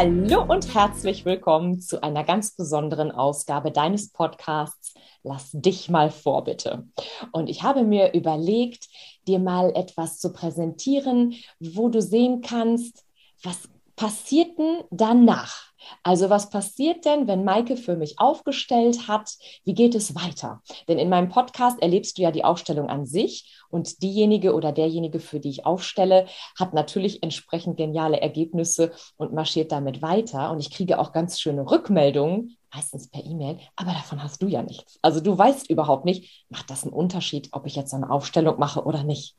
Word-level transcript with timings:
Hallo 0.00 0.46
und 0.48 0.74
herzlich 0.74 1.26
willkommen 1.26 1.82
zu 1.82 2.02
einer 2.02 2.24
ganz 2.24 2.56
besonderen 2.56 3.10
Ausgabe 3.10 3.70
deines 3.70 4.10
Podcasts 4.10 4.94
Lass 5.22 5.50
dich 5.52 5.90
mal 5.90 6.10
vor, 6.10 6.44
bitte. 6.44 6.88
Und 7.32 7.50
ich 7.50 7.62
habe 7.62 7.82
mir 7.82 8.14
überlegt, 8.14 8.88
dir 9.28 9.38
mal 9.38 9.76
etwas 9.76 10.18
zu 10.18 10.32
präsentieren, 10.32 11.34
wo 11.58 11.90
du 11.90 12.00
sehen 12.00 12.40
kannst, 12.40 13.04
was 13.42 13.68
passiert 13.94 14.58
denn 14.58 14.84
danach? 14.90 15.69
Also 16.02 16.30
was 16.30 16.50
passiert 16.50 17.04
denn, 17.04 17.26
wenn 17.26 17.44
Maike 17.44 17.76
für 17.76 17.96
mich 17.96 18.18
aufgestellt 18.18 19.08
hat? 19.08 19.30
Wie 19.64 19.74
geht 19.74 19.94
es 19.94 20.14
weiter? 20.14 20.62
Denn 20.88 20.98
in 20.98 21.08
meinem 21.08 21.28
Podcast 21.28 21.80
erlebst 21.82 22.18
du 22.18 22.22
ja 22.22 22.30
die 22.30 22.44
Aufstellung 22.44 22.88
an 22.88 23.06
sich 23.06 23.60
und 23.70 24.02
diejenige 24.02 24.54
oder 24.54 24.72
derjenige, 24.72 25.20
für 25.20 25.40
die 25.40 25.50
ich 25.50 25.66
aufstelle, 25.66 26.26
hat 26.58 26.74
natürlich 26.74 27.22
entsprechend 27.22 27.76
geniale 27.76 28.20
Ergebnisse 28.20 28.92
und 29.16 29.32
marschiert 29.32 29.72
damit 29.72 30.02
weiter. 30.02 30.50
Und 30.50 30.60
ich 30.60 30.70
kriege 30.70 30.98
auch 30.98 31.12
ganz 31.12 31.40
schöne 31.40 31.70
Rückmeldungen, 31.70 32.56
meistens 32.72 33.08
per 33.08 33.24
E-Mail, 33.24 33.58
aber 33.76 33.92
davon 33.92 34.22
hast 34.22 34.42
du 34.42 34.46
ja 34.46 34.62
nichts. 34.62 34.98
Also 35.02 35.20
du 35.20 35.36
weißt 35.36 35.70
überhaupt 35.70 36.04
nicht, 36.04 36.46
macht 36.48 36.70
das 36.70 36.84
einen 36.84 36.92
Unterschied, 36.92 37.48
ob 37.52 37.66
ich 37.66 37.76
jetzt 37.76 37.94
eine 37.94 38.10
Aufstellung 38.10 38.58
mache 38.58 38.84
oder 38.84 39.02
nicht. 39.02 39.36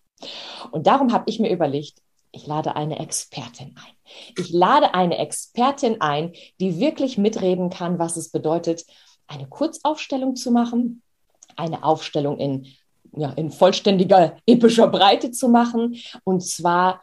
Und 0.72 0.88
darum 0.88 1.14
habe 1.14 1.24
ich 1.28 1.40
mir 1.40 1.50
überlegt, 1.50 2.00
ich 2.32 2.48
lade 2.48 2.76
eine 2.76 3.00
Expertin 3.00 3.76
ein. 3.76 3.94
Ich 4.38 4.52
lade 4.52 4.94
eine 4.94 5.18
Expertin 5.18 6.02
ein, 6.02 6.34
die 6.60 6.80
wirklich 6.80 7.18
mitreden 7.18 7.70
kann, 7.70 8.00
was 8.00 8.18
es 8.18 8.30
bedeutet, 8.30 8.86
eine 9.28 9.48
Kurzaufstellung 9.48 10.36
zu 10.36 10.52
machen, 10.52 11.02
eine 11.56 11.84
Aufstellung 11.84 12.38
in, 12.40 12.68
ja, 13.16 13.32
in 13.32 13.52
vollständiger 13.52 14.38
epischer 14.46 14.88
Breite 14.88 15.32
zu 15.32 15.50
machen 15.50 15.96
und 16.24 16.42
zwar 16.42 17.02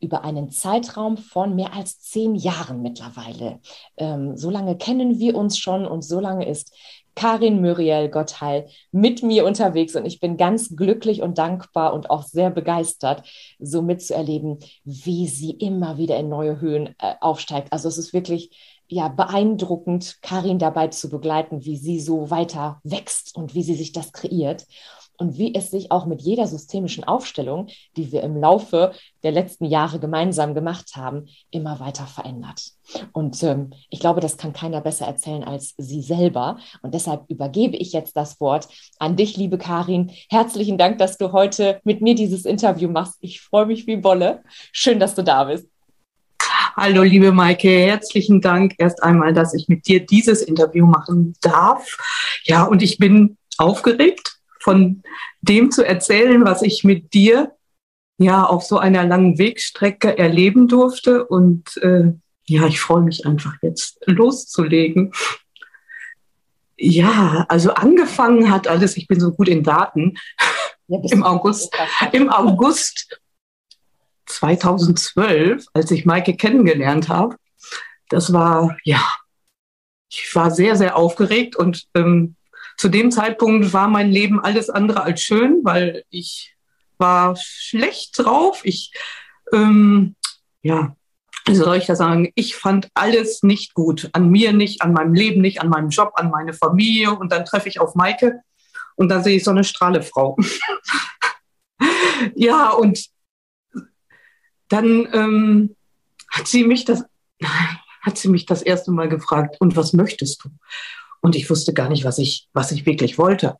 über 0.00 0.24
einen 0.24 0.50
Zeitraum 0.50 1.16
von 1.16 1.54
mehr 1.54 1.72
als 1.72 2.00
zehn 2.00 2.34
Jahren 2.34 2.82
mittlerweile. 2.82 3.60
Ähm, 3.96 4.36
so 4.36 4.50
lange 4.50 4.76
kennen 4.76 5.18
wir 5.18 5.34
uns 5.34 5.58
schon 5.58 5.86
und 5.86 6.02
so 6.02 6.20
lange 6.20 6.46
ist 6.46 6.74
Karin 7.16 7.60
Muriel 7.60 8.08
Gottheil 8.10 8.68
mit 8.92 9.22
mir 9.24 9.44
unterwegs 9.44 9.96
und 9.96 10.06
ich 10.06 10.20
bin 10.20 10.36
ganz 10.36 10.76
glücklich 10.76 11.22
und 11.22 11.38
dankbar 11.38 11.94
und 11.94 12.10
auch 12.10 12.22
sehr 12.22 12.50
begeistert, 12.50 13.26
so 13.58 13.82
mitzuerleben, 13.82 14.58
wie 14.84 15.26
sie 15.26 15.50
immer 15.50 15.98
wieder 15.98 16.16
in 16.18 16.28
neue 16.28 16.60
Höhen 16.60 16.94
äh, 16.98 17.14
aufsteigt. 17.20 17.72
Also 17.72 17.88
es 17.88 17.98
ist 17.98 18.12
wirklich 18.12 18.50
ja 18.86 19.08
beeindruckend, 19.08 20.18
Karin 20.22 20.58
dabei 20.58 20.88
zu 20.88 21.08
begleiten, 21.08 21.64
wie 21.64 21.76
sie 21.76 21.98
so 21.98 22.30
weiter 22.30 22.80
wächst 22.84 23.34
und 23.34 23.54
wie 23.54 23.64
sie 23.64 23.74
sich 23.74 23.92
das 23.92 24.12
kreiert 24.12 24.66
und 25.18 25.38
wie 25.38 25.54
es 25.54 25.70
sich 25.70 25.90
auch 25.90 26.06
mit 26.06 26.22
jeder 26.22 26.46
systemischen 26.46 27.04
Aufstellung, 27.04 27.68
die 27.96 28.12
wir 28.12 28.22
im 28.22 28.36
Laufe 28.36 28.92
der 29.22 29.32
letzten 29.32 29.64
Jahre 29.64 29.98
gemeinsam 29.98 30.54
gemacht 30.54 30.96
haben, 30.96 31.26
immer 31.50 31.80
weiter 31.80 32.06
verändert. 32.06 32.72
Und 33.12 33.42
ähm, 33.42 33.72
ich 33.90 34.00
glaube, 34.00 34.20
das 34.20 34.36
kann 34.36 34.52
keiner 34.52 34.80
besser 34.80 35.06
erzählen 35.06 35.44
als 35.44 35.74
Sie 35.78 36.02
selber. 36.02 36.58
Und 36.82 36.94
deshalb 36.94 37.24
übergebe 37.28 37.76
ich 37.76 37.92
jetzt 37.92 38.16
das 38.16 38.40
Wort 38.40 38.68
an 38.98 39.16
dich, 39.16 39.36
liebe 39.36 39.58
Karin. 39.58 40.10
Herzlichen 40.28 40.78
Dank, 40.78 40.98
dass 40.98 41.18
du 41.18 41.32
heute 41.32 41.80
mit 41.84 42.00
mir 42.00 42.14
dieses 42.14 42.44
Interview 42.44 42.88
machst. 42.88 43.16
Ich 43.20 43.40
freue 43.40 43.66
mich 43.66 43.86
wie 43.86 44.04
Wolle. 44.04 44.42
Schön, 44.72 45.00
dass 45.00 45.14
du 45.14 45.22
da 45.22 45.44
bist. 45.44 45.66
Hallo, 46.76 47.02
liebe 47.02 47.32
Maike, 47.32 47.70
herzlichen 47.70 48.42
Dank 48.42 48.74
erst 48.76 49.02
einmal, 49.02 49.32
dass 49.32 49.54
ich 49.54 49.66
mit 49.66 49.86
dir 49.86 50.04
dieses 50.04 50.42
Interview 50.42 50.84
machen 50.84 51.34
darf. 51.40 51.96
Ja, 52.44 52.64
und 52.64 52.82
ich 52.82 52.98
bin 52.98 53.38
aufgeregt 53.56 54.35
von 54.66 55.04
dem 55.42 55.70
zu 55.70 55.86
erzählen, 55.86 56.44
was 56.44 56.60
ich 56.62 56.82
mit 56.82 57.14
dir 57.14 57.52
ja 58.18 58.42
auf 58.42 58.64
so 58.64 58.78
einer 58.78 59.04
langen 59.04 59.38
Wegstrecke 59.38 60.18
erleben 60.18 60.66
durfte. 60.66 61.24
Und 61.24 61.76
äh, 61.76 62.12
ja, 62.48 62.66
ich 62.66 62.80
freue 62.80 63.02
mich 63.02 63.24
einfach 63.26 63.54
jetzt 63.62 64.00
loszulegen. 64.06 65.12
Ja, 66.76 67.46
also 67.48 67.74
angefangen 67.74 68.50
hat 68.50 68.66
alles, 68.66 68.96
ich 68.96 69.06
bin 69.06 69.20
so 69.20 69.30
gut 69.30 69.46
in 69.46 69.62
Daten, 69.62 70.18
ja, 70.88 70.98
im 71.12 71.22
August, 71.22 71.72
im 72.10 72.28
August 72.28 73.20
2012, 74.26 75.64
als 75.74 75.92
ich 75.92 76.06
Maike 76.06 76.36
kennengelernt 76.36 77.08
habe. 77.08 77.36
Das 78.08 78.32
war, 78.32 78.76
ja, 78.82 79.00
ich 80.10 80.34
war 80.34 80.50
sehr, 80.50 80.74
sehr 80.74 80.96
aufgeregt 80.96 81.54
und 81.54 81.86
ähm, 81.94 82.35
zu 82.76 82.88
dem 82.88 83.10
Zeitpunkt 83.10 83.72
war 83.72 83.88
mein 83.88 84.10
Leben 84.10 84.40
alles 84.40 84.70
andere 84.70 85.02
als 85.02 85.22
schön, 85.22 85.60
weil 85.62 86.04
ich 86.10 86.56
war 86.98 87.36
schlecht 87.36 88.18
drauf. 88.18 88.60
Ich, 88.64 88.92
ähm, 89.52 90.14
ja, 90.62 90.94
wie 91.46 91.54
soll 91.54 91.76
ich 91.76 91.86
das 91.86 91.98
sagen? 91.98 92.30
Ich 92.34 92.56
fand 92.56 92.88
alles 92.94 93.42
nicht 93.42 93.74
gut. 93.74 94.10
An 94.12 94.30
mir 94.30 94.52
nicht, 94.52 94.82
an 94.82 94.92
meinem 94.92 95.14
Leben 95.14 95.40
nicht, 95.40 95.60
an 95.60 95.68
meinem 95.68 95.90
Job, 95.90 96.12
an 96.16 96.30
meine 96.30 96.52
Familie. 96.52 97.12
Und 97.12 97.32
dann 97.32 97.44
treffe 97.44 97.68
ich 97.68 97.80
auf 97.80 97.94
Maike 97.94 98.40
und 98.96 99.08
dann 99.08 99.22
sehe 99.22 99.36
ich 99.36 99.44
so 99.44 99.52
eine 99.52 99.64
Strahlefrau. 99.64 100.36
ja, 102.34 102.70
und 102.70 103.06
dann 104.68 105.08
ähm, 105.12 105.76
hat 106.30 106.48
sie 106.48 106.64
mich 106.64 106.84
das, 106.84 107.04
hat 108.02 108.18
sie 108.18 108.28
mich 108.28 108.46
das 108.46 108.62
erste 108.62 108.90
Mal 108.90 109.08
gefragt, 109.08 109.56
und 109.60 109.76
was 109.76 109.92
möchtest 109.92 110.44
du? 110.44 110.50
Und 111.26 111.34
ich 111.34 111.50
wusste 111.50 111.74
gar 111.74 111.88
nicht, 111.88 112.04
was 112.04 112.18
ich, 112.18 112.48
was 112.52 112.70
ich 112.70 112.86
wirklich 112.86 113.18
wollte. 113.18 113.56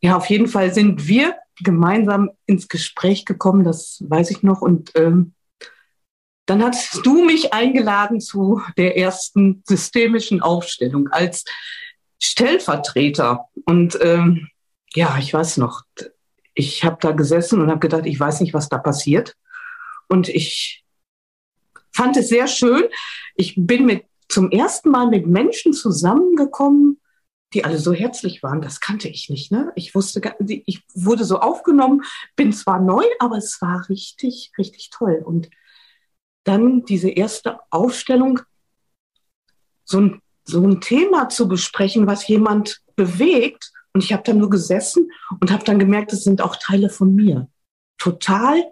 Ja, 0.00 0.16
auf 0.16 0.26
jeden 0.26 0.48
Fall 0.48 0.74
sind 0.74 1.06
wir 1.06 1.36
gemeinsam 1.62 2.30
ins 2.44 2.66
Gespräch 2.66 3.24
gekommen, 3.24 3.62
das 3.62 4.02
weiß 4.04 4.32
ich 4.32 4.42
noch. 4.42 4.62
Und 4.62 4.90
ähm, 4.96 5.32
dann 6.46 6.60
hast 6.60 7.06
du 7.06 7.24
mich 7.24 7.54
eingeladen 7.54 8.20
zu 8.20 8.62
der 8.76 8.98
ersten 8.98 9.62
systemischen 9.64 10.42
Aufstellung 10.42 11.06
als 11.06 11.44
Stellvertreter. 12.20 13.44
Und 13.64 13.96
ähm, 14.00 14.48
ja, 14.92 15.16
ich 15.16 15.32
weiß 15.32 15.58
noch, 15.58 15.82
ich 16.54 16.82
habe 16.82 16.96
da 17.00 17.12
gesessen 17.12 17.60
und 17.60 17.70
habe 17.70 17.78
gedacht, 17.78 18.06
ich 18.06 18.18
weiß 18.18 18.40
nicht, 18.40 18.54
was 18.54 18.68
da 18.68 18.78
passiert. 18.78 19.36
Und 20.08 20.28
ich 20.28 20.84
fand 21.92 22.16
es 22.16 22.28
sehr 22.28 22.48
schön. 22.48 22.82
Ich 23.36 23.54
bin 23.56 23.86
mit, 23.86 24.04
zum 24.28 24.50
ersten 24.50 24.90
Mal 24.90 25.06
mit 25.06 25.28
Menschen 25.28 25.72
zusammengekommen, 25.74 26.98
die 27.54 27.64
alle 27.64 27.78
so 27.78 27.92
herzlich 27.92 28.42
waren. 28.42 28.60
Das 28.60 28.80
kannte 28.80 29.08
ich 29.08 29.30
nicht. 29.30 29.52
Ne? 29.52 29.72
Ich 29.76 29.94
wusste, 29.94 30.20
ich 30.46 30.82
wurde 30.94 31.24
so 31.24 31.38
aufgenommen, 31.38 32.02
bin 32.36 32.52
zwar 32.52 32.80
neu, 32.80 33.04
aber 33.20 33.36
es 33.36 33.62
war 33.62 33.88
richtig, 33.88 34.52
richtig 34.58 34.90
toll. 34.90 35.22
Und 35.24 35.48
dann 36.42 36.84
diese 36.84 37.08
erste 37.08 37.60
Aufstellung, 37.70 38.40
so 39.84 40.00
ein, 40.00 40.22
so 40.44 40.66
ein 40.66 40.80
Thema 40.80 41.28
zu 41.28 41.48
besprechen, 41.48 42.06
was 42.06 42.26
jemand 42.26 42.82
bewegt. 42.96 43.72
Und 43.92 44.02
ich 44.02 44.12
habe 44.12 44.24
dann 44.24 44.38
nur 44.38 44.50
gesessen 44.50 45.10
und 45.40 45.50
habe 45.50 45.64
dann 45.64 45.78
gemerkt, 45.78 46.12
es 46.12 46.24
sind 46.24 46.42
auch 46.42 46.56
Teile 46.56 46.90
von 46.90 47.14
mir. 47.14 47.48
Total 47.96 48.62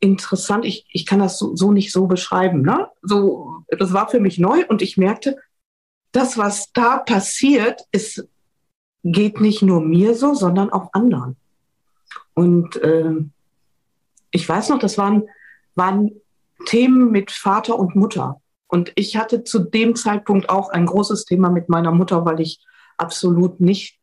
interessant. 0.00 0.64
Ich, 0.64 0.86
ich 0.92 1.06
kann 1.06 1.20
das 1.20 1.38
so, 1.38 1.56
so 1.56 1.72
nicht 1.72 1.90
so 1.90 2.06
beschreiben. 2.06 2.62
Ne? 2.62 2.88
So, 3.02 3.64
das 3.70 3.92
war 3.92 4.08
für 4.08 4.20
mich 4.20 4.38
neu 4.38 4.64
und 4.68 4.82
ich 4.82 4.96
merkte, 4.96 5.38
das, 6.12 6.38
was 6.38 6.72
da 6.72 6.98
passiert, 6.98 7.82
ist, 7.92 8.26
geht 9.02 9.40
nicht 9.40 9.62
nur 9.62 9.80
mir 9.80 10.14
so, 10.14 10.34
sondern 10.34 10.70
auch 10.70 10.92
anderen. 10.92 11.36
Und 12.34 12.76
äh, 12.76 13.12
ich 14.30 14.48
weiß 14.48 14.70
noch, 14.70 14.78
das 14.78 14.98
waren, 14.98 15.24
waren 15.74 16.10
Themen 16.66 17.10
mit 17.10 17.30
Vater 17.30 17.78
und 17.78 17.96
Mutter. 17.96 18.40
Und 18.66 18.92
ich 18.96 19.16
hatte 19.16 19.44
zu 19.44 19.60
dem 19.60 19.94
Zeitpunkt 19.94 20.48
auch 20.48 20.70
ein 20.70 20.86
großes 20.86 21.24
Thema 21.24 21.50
mit 21.50 21.68
meiner 21.68 21.92
Mutter, 21.92 22.24
weil 22.24 22.40
ich 22.40 22.64
absolut 22.96 23.60
nicht 23.60 23.98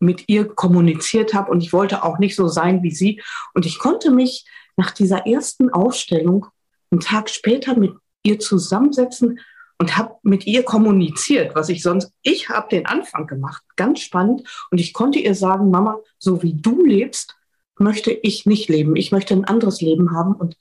mit 0.00 0.28
ihr 0.28 0.48
kommuniziert 0.48 1.34
habe 1.34 1.50
und 1.50 1.62
ich 1.62 1.72
wollte 1.72 2.02
auch 2.02 2.18
nicht 2.18 2.36
so 2.36 2.48
sein 2.48 2.82
wie 2.82 2.90
sie. 2.90 3.22
Und 3.54 3.64
ich 3.64 3.78
konnte 3.78 4.10
mich 4.10 4.46
nach 4.76 4.90
dieser 4.90 5.26
ersten 5.26 5.70
Aufstellung 5.70 6.46
einen 6.90 7.00
Tag 7.00 7.30
später 7.30 7.78
mit 7.78 7.94
ihr 8.22 8.38
zusammensetzen 8.38 9.40
und 9.78 9.96
habe 9.96 10.16
mit 10.22 10.46
ihr 10.46 10.62
kommuniziert, 10.62 11.54
was 11.54 11.68
ich 11.68 11.82
sonst, 11.82 12.12
ich 12.22 12.48
habe 12.48 12.68
den 12.68 12.86
Anfang 12.86 13.26
gemacht, 13.26 13.62
ganz 13.76 14.00
spannend. 14.00 14.48
Und 14.70 14.78
ich 14.78 14.92
konnte 14.92 15.18
ihr 15.18 15.34
sagen, 15.34 15.70
Mama, 15.70 15.98
so 16.18 16.42
wie 16.42 16.54
du 16.54 16.84
lebst, 16.84 17.36
möchte 17.78 18.12
ich 18.12 18.46
nicht 18.46 18.68
leben. 18.68 18.96
Ich 18.96 19.12
möchte 19.12 19.34
ein 19.34 19.44
anderes 19.44 19.80
Leben 19.80 20.12
haben. 20.12 20.34
Und 20.34 20.56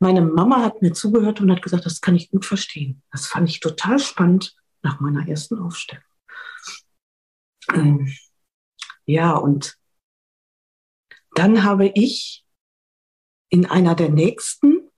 meine 0.00 0.22
Mama 0.22 0.62
hat 0.62 0.82
mir 0.82 0.92
zugehört 0.92 1.40
und 1.40 1.50
hat 1.50 1.62
gesagt, 1.62 1.86
das 1.86 2.00
kann 2.00 2.16
ich 2.16 2.30
gut 2.30 2.44
verstehen. 2.44 3.02
Das 3.12 3.26
fand 3.26 3.48
ich 3.48 3.60
total 3.60 3.98
spannend 3.98 4.56
nach 4.82 5.00
meiner 5.00 5.28
ersten 5.28 5.58
Aufstellung. 5.58 6.04
Ähm, 7.72 8.12
ja, 9.06 9.32
und 9.32 9.76
dann 11.34 11.62
habe 11.62 11.90
ich 11.94 12.44
in 13.48 13.66
einer 13.66 13.94
der 13.94 14.10
nächsten 14.10 14.90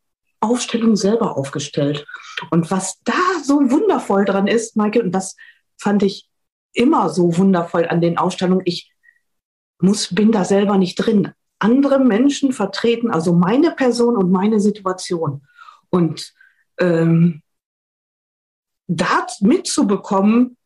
Aufstellung 0.44 0.96
selber 0.96 1.37
aufgestellt. 1.37 2.06
Und 2.50 2.70
was 2.70 3.00
da 3.05 3.12
so 3.43 3.70
wundervoll 3.70 4.25
dran 4.25 4.46
ist, 4.46 4.76
Michael, 4.76 5.06
und 5.06 5.12
das 5.12 5.37
fand 5.79 6.02
ich 6.02 6.29
immer 6.73 7.08
so 7.08 7.37
wundervoll 7.37 7.87
an 7.87 8.00
den 8.00 8.19
Ausstellungen, 8.19 8.62
ich 8.64 8.93
muss, 9.79 10.14
bin 10.14 10.32
da 10.32 10.44
selber 10.44 10.79
nicht 10.79 10.96
drin. 10.96 11.32
Andere 11.58 11.99
Menschen 11.99 12.52
vertreten 12.52 13.11
also 13.11 13.32
meine 13.32 13.70
Person 13.70 14.17
und 14.17 14.31
meine 14.31 14.61
Situation. 14.61 15.46
Und 15.91 16.32
ähm, 16.79 17.43
da 18.87 19.26
mitzubekommen, 19.40 20.56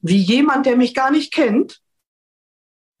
wie 0.00 0.16
jemand, 0.16 0.66
der 0.66 0.76
mich 0.76 0.94
gar 0.94 1.10
nicht 1.10 1.32
kennt, 1.32 1.80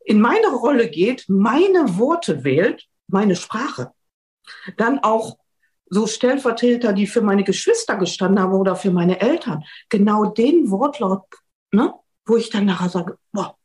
in 0.04 0.20
meine 0.20 0.48
Rolle 0.48 0.88
geht, 0.90 1.24
meine 1.28 1.98
Worte 1.98 2.44
wählt, 2.44 2.86
meine 3.06 3.36
Sprache. 3.36 3.92
Dann 4.76 4.98
auch 5.00 5.38
so 5.90 6.06
Stellvertreter, 6.06 6.92
die 6.92 7.06
für 7.06 7.20
meine 7.20 7.44
Geschwister 7.44 7.96
gestanden 7.96 8.40
haben 8.40 8.54
oder 8.54 8.76
für 8.76 8.92
meine 8.92 9.20
Eltern, 9.20 9.64
genau 9.88 10.24
den 10.26 10.70
Wortlaut, 10.70 11.24
ne, 11.72 11.92
wo 12.24 12.36
ich 12.36 12.48
dann 12.48 12.64
nachher 12.64 12.88
sage, 12.88 13.18
boah, 13.32 13.56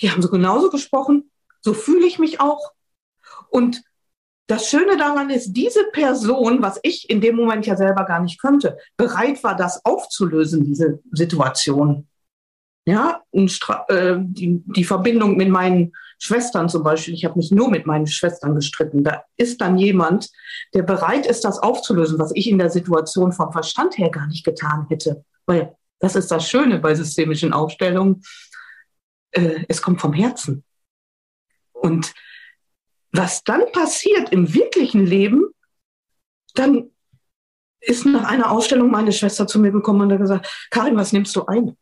die 0.00 0.10
haben 0.10 0.22
so 0.22 0.30
genauso 0.30 0.70
gesprochen, 0.70 1.30
so 1.60 1.74
fühle 1.74 2.06
ich 2.06 2.18
mich 2.18 2.40
auch. 2.40 2.72
Und 3.50 3.82
das 4.46 4.70
Schöne 4.70 4.96
daran 4.96 5.28
ist, 5.28 5.52
diese 5.52 5.84
Person, 5.92 6.62
was 6.62 6.80
ich 6.82 7.10
in 7.10 7.20
dem 7.20 7.36
Moment 7.36 7.66
ja 7.66 7.76
selber 7.76 8.04
gar 8.04 8.20
nicht 8.20 8.40
könnte, 8.40 8.78
bereit 8.96 9.44
war, 9.44 9.54
das 9.54 9.84
aufzulösen, 9.84 10.64
diese 10.64 11.00
Situation. 11.12 12.08
Ja, 12.88 13.22
äh, 13.32 14.16
die, 14.18 14.62
die 14.64 14.84
Verbindung 14.84 15.36
mit 15.36 15.50
meinen 15.50 15.92
Schwestern 16.18 16.70
zum 16.70 16.82
Beispiel, 16.82 17.12
ich 17.12 17.26
habe 17.26 17.36
mich 17.36 17.50
nur 17.50 17.70
mit 17.70 17.84
meinen 17.84 18.06
Schwestern 18.06 18.54
gestritten. 18.54 19.04
Da 19.04 19.24
ist 19.36 19.60
dann 19.60 19.76
jemand, 19.76 20.30
der 20.72 20.84
bereit 20.84 21.26
ist, 21.26 21.44
das 21.44 21.58
aufzulösen, 21.58 22.18
was 22.18 22.32
ich 22.34 22.48
in 22.48 22.56
der 22.56 22.70
Situation 22.70 23.32
vom 23.32 23.52
Verstand 23.52 23.98
her 23.98 24.08
gar 24.08 24.26
nicht 24.26 24.42
getan 24.42 24.86
hätte. 24.88 25.22
Weil 25.44 25.76
das 25.98 26.16
ist 26.16 26.30
das 26.30 26.48
Schöne 26.48 26.78
bei 26.78 26.94
systemischen 26.94 27.52
Aufstellungen. 27.52 28.22
Äh, 29.32 29.66
es 29.68 29.82
kommt 29.82 30.00
vom 30.00 30.14
Herzen. 30.14 30.64
Und 31.72 32.14
was 33.12 33.44
dann 33.44 33.70
passiert 33.72 34.30
im 34.32 34.54
wirklichen 34.54 35.04
Leben, 35.04 35.44
dann 36.54 36.90
ist 37.80 38.06
nach 38.06 38.24
einer 38.24 38.50
Ausstellung 38.50 38.90
meine 38.90 39.12
Schwester 39.12 39.46
zu 39.46 39.58
mir 39.58 39.72
gekommen 39.72 40.00
und 40.00 40.12
hat 40.12 40.20
gesagt, 40.20 40.68
Karin, 40.70 40.96
was 40.96 41.12
nimmst 41.12 41.36
du 41.36 41.44
ein? 41.44 41.76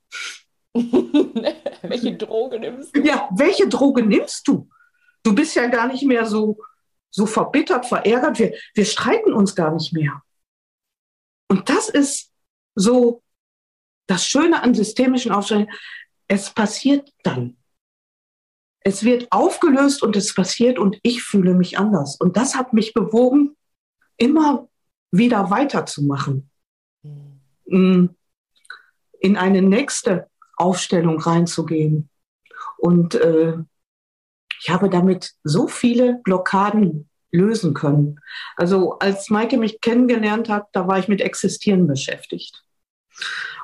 welche 1.82 2.16
Droge 2.16 2.58
nimmst 2.58 2.96
du? 2.96 3.00
Ja, 3.02 3.28
welche 3.32 3.68
Droge 3.68 4.04
nimmst 4.04 4.46
du? 4.48 4.68
Du 5.22 5.34
bist 5.34 5.54
ja 5.56 5.66
gar 5.66 5.88
nicht 5.88 6.04
mehr 6.04 6.26
so, 6.26 6.58
so 7.10 7.26
verbittert, 7.26 7.86
verärgert. 7.86 8.38
Wir, 8.38 8.54
wir 8.74 8.84
streiten 8.84 9.32
uns 9.32 9.54
gar 9.54 9.72
nicht 9.72 9.92
mehr. 9.92 10.22
Und 11.48 11.68
das 11.68 11.88
ist 11.88 12.32
so 12.74 13.22
das 14.06 14.26
Schöne 14.26 14.62
an 14.62 14.74
systemischen 14.74 15.32
Aufstellungen. 15.32 15.72
Es 16.28 16.50
passiert 16.50 17.12
dann. 17.22 17.56
Es 18.80 19.02
wird 19.02 19.32
aufgelöst 19.32 20.02
und 20.02 20.14
es 20.14 20.32
passiert 20.34 20.78
und 20.78 20.98
ich 21.02 21.22
fühle 21.22 21.54
mich 21.54 21.78
anders. 21.78 22.16
Und 22.16 22.36
das 22.36 22.54
hat 22.54 22.72
mich 22.72 22.94
bewogen, 22.94 23.56
immer 24.16 24.68
wieder 25.10 25.50
weiterzumachen. 25.50 26.50
Mhm. 27.66 28.14
In 29.18 29.36
eine 29.36 29.62
nächste 29.62 30.28
Aufstellung 30.56 31.20
reinzugehen. 31.20 32.08
Und 32.78 33.14
äh, 33.14 33.54
ich 34.60 34.70
habe 34.70 34.88
damit 34.88 35.32
so 35.44 35.68
viele 35.68 36.20
Blockaden 36.24 37.08
lösen 37.30 37.74
können. 37.74 38.20
Also 38.56 38.98
als 38.98 39.30
Maike 39.30 39.58
mich 39.58 39.80
kennengelernt 39.80 40.48
hat, 40.48 40.68
da 40.72 40.88
war 40.88 40.98
ich 40.98 41.08
mit 41.08 41.20
Existieren 41.20 41.86
beschäftigt. 41.86 42.62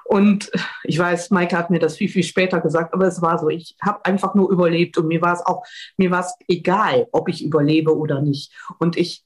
Und 0.05 0.51
ich 0.85 0.99
weiß, 0.99 1.31
Maike 1.31 1.57
hat 1.57 1.71
mir 1.71 1.79
das 1.79 1.97
viel, 1.97 2.09
viel 2.09 2.23
später 2.23 2.61
gesagt, 2.61 2.93
aber 2.93 3.07
es 3.07 3.23
war 3.23 3.39
so. 3.39 3.49
Ich 3.49 3.77
habe 3.83 4.05
einfach 4.05 4.35
nur 4.35 4.51
überlebt 4.51 4.99
und 4.99 5.07
mir 5.07 5.23
war 5.23 5.33
es 5.33 5.45
auch, 5.45 5.65
mir 5.97 6.11
war 6.11 6.21
es 6.21 6.35
egal, 6.49 7.09
ob 7.13 7.29
ich 7.29 7.45
überlebe 7.45 7.97
oder 7.97 8.21
nicht. 8.21 8.53
Und 8.79 8.97
ich 8.97 9.25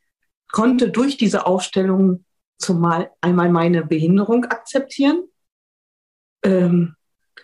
konnte 0.52 0.90
durch 0.90 1.16
diese 1.16 1.46
Aufstellung 1.46 2.24
zumal 2.58 3.10
einmal 3.20 3.50
meine 3.50 3.84
Behinderung 3.84 4.44
akzeptieren, 4.44 5.24
ähm, 6.44 6.95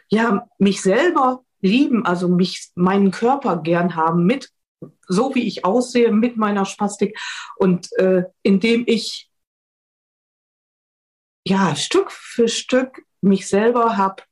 ja, 0.08 0.48
mich 0.58 0.82
selber 0.82 1.44
lieben, 1.60 2.04
also 2.04 2.28
mich, 2.28 2.70
meinen 2.74 3.10
Körper 3.10 3.56
gern 3.58 3.94
haben, 3.96 4.24
mit, 4.24 4.50
so 5.06 5.34
wie 5.34 5.46
ich 5.46 5.64
aussehe, 5.64 6.12
mit 6.12 6.36
meiner 6.36 6.64
Spastik. 6.64 7.18
Und 7.56 7.92
äh, 7.98 8.24
indem 8.42 8.84
ich 8.86 9.30
ja 11.46 11.74
Stück 11.76 12.10
für 12.10 12.48
Stück 12.48 13.02
mich 13.20 13.48
selber 13.48 13.96
habe 13.96 14.22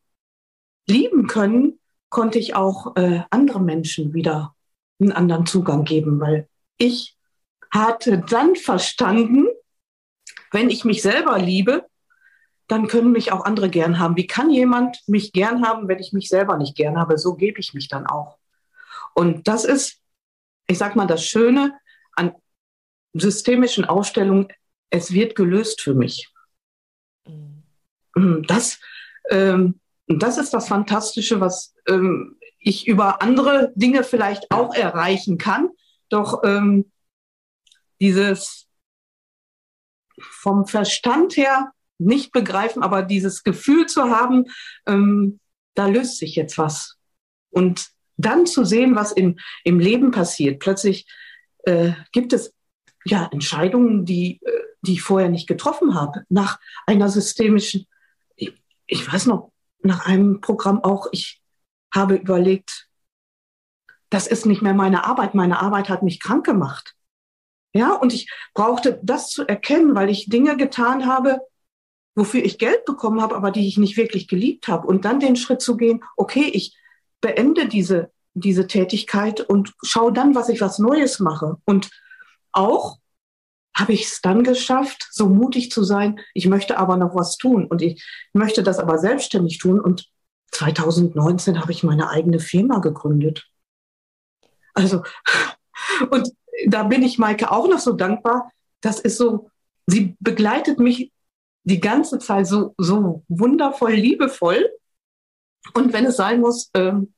lieben 0.88 1.26
können, 1.26 1.78
konnte 2.08 2.38
ich 2.38 2.54
auch 2.54 2.96
äh, 2.96 3.22
andere 3.30 3.60
Menschen 3.60 4.12
wieder 4.12 4.54
einen 5.00 5.12
anderen 5.12 5.46
Zugang 5.46 5.84
geben, 5.84 6.20
weil 6.20 6.48
ich 6.76 7.16
hatte 7.70 8.18
dann 8.18 8.56
verstanden, 8.56 9.46
wenn 10.50 10.70
ich 10.70 10.84
mich 10.84 11.02
selber 11.02 11.38
liebe, 11.38 11.86
dann 12.70 12.86
können 12.86 13.10
mich 13.10 13.32
auch 13.32 13.44
andere 13.44 13.68
gern 13.68 13.98
haben. 13.98 14.16
Wie 14.16 14.28
kann 14.28 14.48
jemand 14.48 15.02
mich 15.08 15.32
gern 15.32 15.66
haben, 15.66 15.88
wenn 15.88 15.98
ich 15.98 16.12
mich 16.12 16.28
selber 16.28 16.56
nicht 16.56 16.76
gern 16.76 16.98
habe? 16.98 17.18
So 17.18 17.34
gebe 17.34 17.58
ich 17.58 17.74
mich 17.74 17.88
dann 17.88 18.06
auch. 18.06 18.38
Und 19.12 19.48
das 19.48 19.64
ist, 19.64 20.00
ich 20.68 20.78
sag 20.78 20.94
mal, 20.94 21.08
das 21.08 21.24
Schöne 21.24 21.76
an 22.12 22.32
systemischen 23.12 23.84
Ausstellungen. 23.84 24.46
Es 24.88 25.12
wird 25.12 25.34
gelöst 25.34 25.80
für 25.80 25.94
mich. 25.94 26.32
Mhm. 27.26 28.44
Das, 28.46 28.78
ähm, 29.30 29.80
das 30.06 30.38
ist 30.38 30.54
das 30.54 30.68
Fantastische, 30.68 31.40
was 31.40 31.74
ähm, 31.88 32.38
ich 32.60 32.86
über 32.86 33.20
andere 33.20 33.72
Dinge 33.74 34.04
vielleicht 34.04 34.48
auch 34.52 34.76
erreichen 34.76 35.38
kann. 35.38 35.70
Doch 36.08 36.44
ähm, 36.44 36.92
dieses 38.00 38.68
vom 40.20 40.68
Verstand 40.68 41.36
her 41.36 41.72
nicht 42.00 42.32
begreifen, 42.32 42.82
aber 42.82 43.02
dieses 43.02 43.44
Gefühl 43.44 43.86
zu 43.86 44.04
haben, 44.10 44.46
ähm, 44.86 45.40
da 45.74 45.86
löst 45.86 46.18
sich 46.18 46.34
jetzt 46.34 46.58
was. 46.58 46.96
Und 47.50 47.88
dann 48.16 48.46
zu 48.46 48.64
sehen, 48.64 48.96
was 48.96 49.12
im, 49.12 49.38
im 49.64 49.78
Leben 49.78 50.10
passiert. 50.10 50.60
Plötzlich 50.60 51.06
äh, 51.64 51.92
gibt 52.12 52.32
es 52.32 52.54
ja 53.04 53.28
Entscheidungen, 53.32 54.04
die, 54.04 54.40
äh, 54.42 54.50
die 54.82 54.94
ich 54.94 55.02
vorher 55.02 55.28
nicht 55.28 55.46
getroffen 55.46 55.94
habe. 55.94 56.24
Nach 56.28 56.58
einer 56.86 57.08
systemischen, 57.08 57.86
ich, 58.36 58.52
ich 58.86 59.10
weiß 59.10 59.26
noch, 59.26 59.52
nach 59.82 60.06
einem 60.06 60.40
Programm 60.40 60.82
auch, 60.84 61.08
ich 61.12 61.40
habe 61.94 62.16
überlegt, 62.16 62.88
das 64.10 64.26
ist 64.26 64.44
nicht 64.44 64.60
mehr 64.60 64.74
meine 64.74 65.04
Arbeit. 65.04 65.34
Meine 65.34 65.60
Arbeit 65.60 65.88
hat 65.88 66.02
mich 66.02 66.20
krank 66.20 66.44
gemacht. 66.44 66.94
Ja, 67.72 67.92
und 67.94 68.12
ich 68.12 68.28
brauchte 68.52 69.00
das 69.02 69.28
zu 69.28 69.46
erkennen, 69.46 69.94
weil 69.94 70.10
ich 70.10 70.28
Dinge 70.28 70.56
getan 70.56 71.06
habe, 71.06 71.40
wofür 72.14 72.44
ich 72.44 72.58
Geld 72.58 72.84
bekommen 72.84 73.20
habe, 73.20 73.36
aber 73.36 73.50
die 73.50 73.66
ich 73.66 73.78
nicht 73.78 73.96
wirklich 73.96 74.28
geliebt 74.28 74.68
habe. 74.68 74.86
Und 74.86 75.04
dann 75.04 75.20
den 75.20 75.36
Schritt 75.36 75.62
zu 75.62 75.76
gehen, 75.76 76.02
okay, 76.16 76.50
ich 76.52 76.76
beende 77.20 77.68
diese, 77.68 78.10
diese 78.34 78.66
Tätigkeit 78.66 79.40
und 79.40 79.74
schaue 79.82 80.12
dann, 80.12 80.34
was 80.34 80.48
ich 80.48 80.60
was 80.60 80.78
Neues 80.78 81.20
mache. 81.20 81.56
Und 81.64 81.90
auch 82.52 82.98
habe 83.76 83.92
ich 83.92 84.06
es 84.06 84.20
dann 84.20 84.44
geschafft, 84.44 85.08
so 85.10 85.28
mutig 85.28 85.70
zu 85.70 85.84
sein, 85.84 86.20
ich 86.34 86.46
möchte 86.46 86.78
aber 86.78 86.96
noch 86.96 87.14
was 87.14 87.36
tun 87.36 87.66
und 87.66 87.82
ich 87.82 88.04
möchte 88.32 88.62
das 88.62 88.78
aber 88.78 88.98
selbstständig 88.98 89.58
tun. 89.58 89.80
Und 89.80 90.08
2019 90.52 91.60
habe 91.60 91.72
ich 91.72 91.82
meine 91.82 92.10
eigene 92.10 92.40
Firma 92.40 92.78
gegründet. 92.78 93.48
Also, 94.74 95.02
und 96.10 96.30
da 96.66 96.82
bin 96.84 97.02
ich 97.02 97.18
Maike 97.18 97.50
auch 97.50 97.68
noch 97.68 97.78
so 97.78 97.92
dankbar. 97.92 98.50
Das 98.80 98.98
ist 99.00 99.16
so, 99.16 99.50
sie 99.86 100.16
begleitet 100.20 100.78
mich 100.78 101.12
die 101.70 101.80
ganze 101.80 102.18
Zeit 102.18 102.46
so, 102.46 102.74
so 102.76 103.24
wundervoll, 103.28 103.92
liebevoll. 103.92 104.70
Und 105.74 105.92
wenn 105.92 106.04
es 106.04 106.16
sein 106.16 106.40
muss, 106.40 106.70
ähm, 106.74 107.14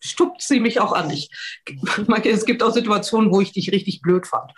stuppt 0.00 0.42
sie 0.42 0.60
mich 0.60 0.80
auch 0.80 0.92
an. 0.92 1.10
Ich, 1.10 1.30
es 2.24 2.46
gibt 2.46 2.62
auch 2.62 2.72
Situationen, 2.72 3.32
wo 3.32 3.40
ich 3.40 3.52
dich 3.52 3.70
richtig 3.72 4.00
blöd 4.00 4.26
fand. 4.26 4.52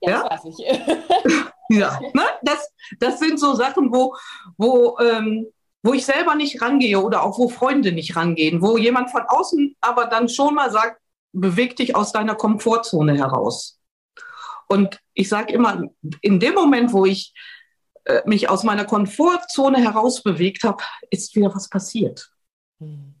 Ja, 0.00 0.28
ja? 0.58 1.52
Ja, 1.68 1.98
ne? 2.14 2.22
das, 2.42 2.72
das 3.00 3.18
sind 3.18 3.40
so 3.40 3.54
Sachen, 3.54 3.92
wo, 3.92 4.14
wo, 4.56 4.96
ähm, 5.00 5.48
wo 5.82 5.94
ich 5.94 6.06
selber 6.06 6.36
nicht 6.36 6.62
rangehe 6.62 7.00
oder 7.00 7.24
auch 7.24 7.40
wo 7.40 7.48
Freunde 7.48 7.90
nicht 7.90 8.14
rangehen, 8.14 8.62
wo 8.62 8.78
jemand 8.78 9.10
von 9.10 9.22
außen 9.26 9.74
aber 9.80 10.06
dann 10.06 10.28
schon 10.28 10.54
mal 10.54 10.70
sagt, 10.70 11.00
beweg 11.32 11.74
dich 11.74 11.96
aus 11.96 12.12
deiner 12.12 12.36
Komfortzone 12.36 13.16
heraus. 13.16 13.80
Und 14.68 15.00
ich 15.12 15.28
sage 15.28 15.52
immer, 15.52 15.82
in 16.20 16.38
dem 16.38 16.54
Moment, 16.54 16.92
wo 16.92 17.04
ich 17.04 17.34
äh, 18.06 18.22
mich 18.24 18.48
aus 18.48 18.62
meiner 18.62 18.84
Komfortzone 18.84 19.78
herausbewegt 19.78 20.62
habe, 20.62 20.82
ist 21.10 21.34
wieder 21.34 21.52
was 21.54 21.68
passiert. 21.68 22.30
Mhm. 22.78 23.14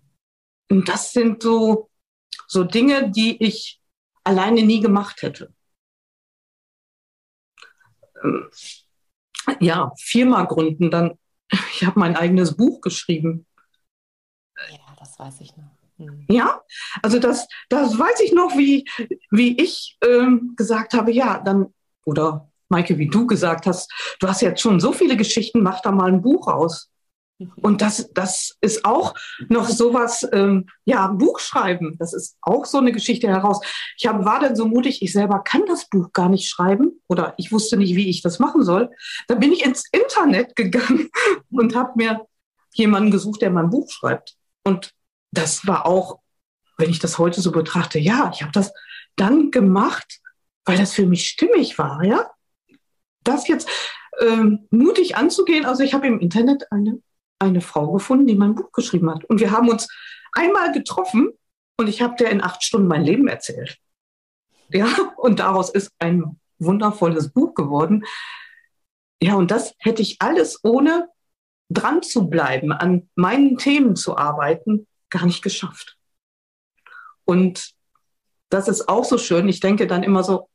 Und 0.70 0.88
das 0.88 1.12
sind 1.12 1.42
so, 1.42 1.90
so 2.46 2.62
Dinge, 2.62 3.10
die 3.10 3.42
ich 3.42 3.80
alleine 4.22 4.62
nie 4.62 4.80
gemacht 4.80 5.22
hätte. 5.22 5.52
Ähm, 8.22 8.48
ja, 9.60 9.92
Firma 9.98 10.44
gründen, 10.44 10.90
dann, 10.90 11.18
ich 11.72 11.84
habe 11.84 11.98
mein 11.98 12.16
eigenes 12.16 12.56
Buch 12.56 12.80
geschrieben. 12.80 13.44
Ja, 14.70 14.96
das 15.00 15.18
weiß 15.18 15.40
ich 15.40 15.56
noch. 15.56 15.70
Mhm. 15.98 16.26
Ja, 16.28 16.62
also 17.02 17.18
das, 17.18 17.48
das 17.68 17.98
weiß 17.98 18.20
ich 18.20 18.32
noch, 18.32 18.56
wie, 18.56 18.88
wie 19.30 19.60
ich 19.60 19.98
ähm, 20.04 20.54
gesagt 20.56 20.94
habe, 20.94 21.10
ja, 21.10 21.40
dann, 21.40 21.74
oder 22.04 22.52
Maike, 22.68 22.98
wie 22.98 23.08
du 23.08 23.26
gesagt 23.26 23.66
hast, 23.66 23.90
du 24.20 24.28
hast 24.28 24.42
jetzt 24.42 24.60
schon 24.60 24.80
so 24.80 24.92
viele 24.92 25.16
Geschichten, 25.16 25.62
mach 25.62 25.80
da 25.80 25.92
mal 25.92 26.08
ein 26.08 26.22
Buch 26.22 26.48
aus. 26.48 26.90
Und 27.60 27.82
das, 27.82 28.10
das 28.14 28.56
ist 28.62 28.84
auch 28.86 29.14
noch 29.48 29.68
sowas, 29.68 30.26
ähm, 30.32 30.66
ja, 30.86 31.06
Buch 31.08 31.38
schreiben. 31.38 31.96
Das 31.98 32.14
ist 32.14 32.36
auch 32.40 32.64
so 32.64 32.78
eine 32.78 32.92
Geschichte 32.92 33.28
heraus. 33.28 33.60
Ich 33.98 34.06
hab, 34.06 34.24
war 34.24 34.40
dann 34.40 34.56
so 34.56 34.66
mutig, 34.66 35.02
ich 35.02 35.12
selber 35.12 35.40
kann 35.40 35.66
das 35.66 35.88
Buch 35.88 36.12
gar 36.12 36.30
nicht 36.30 36.48
schreiben 36.48 37.02
oder 37.08 37.34
ich 37.36 37.52
wusste 37.52 37.76
nicht, 37.76 37.94
wie 37.94 38.08
ich 38.08 38.22
das 38.22 38.38
machen 38.38 38.64
soll. 38.64 38.90
Dann 39.28 39.38
bin 39.38 39.52
ich 39.52 39.64
ins 39.64 39.84
Internet 39.92 40.56
gegangen 40.56 41.10
und 41.50 41.74
habe 41.74 41.92
mir 41.96 42.26
jemanden 42.72 43.10
gesucht, 43.10 43.42
der 43.42 43.50
mein 43.50 43.70
Buch 43.70 43.90
schreibt. 43.90 44.36
Und 44.64 44.92
das 45.30 45.66
war 45.66 45.84
auch, 45.84 46.20
wenn 46.78 46.90
ich 46.90 46.98
das 46.98 47.18
heute 47.18 47.40
so 47.42 47.52
betrachte, 47.52 47.98
ja, 47.98 48.30
ich 48.34 48.42
habe 48.42 48.52
das 48.52 48.72
dann 49.16 49.50
gemacht, 49.50 50.20
weil 50.64 50.78
das 50.78 50.92
für 50.94 51.06
mich 51.06 51.28
stimmig 51.28 51.78
war, 51.78 52.02
ja. 52.02 52.30
Das 53.28 53.48
jetzt 53.48 53.68
ähm, 54.20 54.66
mutig 54.70 55.16
anzugehen. 55.16 55.64
Also 55.66 55.82
ich 55.82 55.94
habe 55.94 56.06
im 56.06 56.20
Internet 56.20 56.70
eine 56.70 57.00
eine 57.38 57.60
Frau 57.60 57.92
gefunden, 57.92 58.26
die 58.26 58.34
mein 58.34 58.54
Buch 58.54 58.72
geschrieben 58.72 59.10
hat. 59.10 59.24
Und 59.24 59.40
wir 59.40 59.50
haben 59.50 59.68
uns 59.68 59.88
einmal 60.32 60.72
getroffen 60.72 61.30
und 61.78 61.88
ich 61.88 62.02
habe 62.02 62.16
der 62.16 62.30
in 62.30 62.42
acht 62.42 62.62
Stunden 62.62 62.88
mein 62.88 63.04
Leben 63.04 63.28
erzählt. 63.28 63.78
Ja, 64.70 64.88
und 65.16 65.38
daraus 65.38 65.70
ist 65.70 65.92
ein 65.98 66.40
wundervolles 66.58 67.32
Buch 67.32 67.54
geworden. 67.54 68.04
Ja, 69.22 69.34
und 69.34 69.50
das 69.50 69.74
hätte 69.78 70.02
ich 70.02 70.20
alles 70.20 70.60
ohne 70.64 71.08
dran 71.68 72.02
zu 72.02 72.28
bleiben, 72.28 72.72
an 72.72 73.08
meinen 73.14 73.58
Themen 73.58 73.96
zu 73.96 74.16
arbeiten, 74.16 74.86
gar 75.10 75.26
nicht 75.26 75.42
geschafft. 75.42 75.96
Und 77.24 77.72
das 78.50 78.68
ist 78.68 78.88
auch 78.88 79.04
so 79.04 79.18
schön. 79.18 79.48
Ich 79.48 79.60
denke 79.60 79.86
dann 79.86 80.02
immer 80.02 80.22
so, 80.22 80.48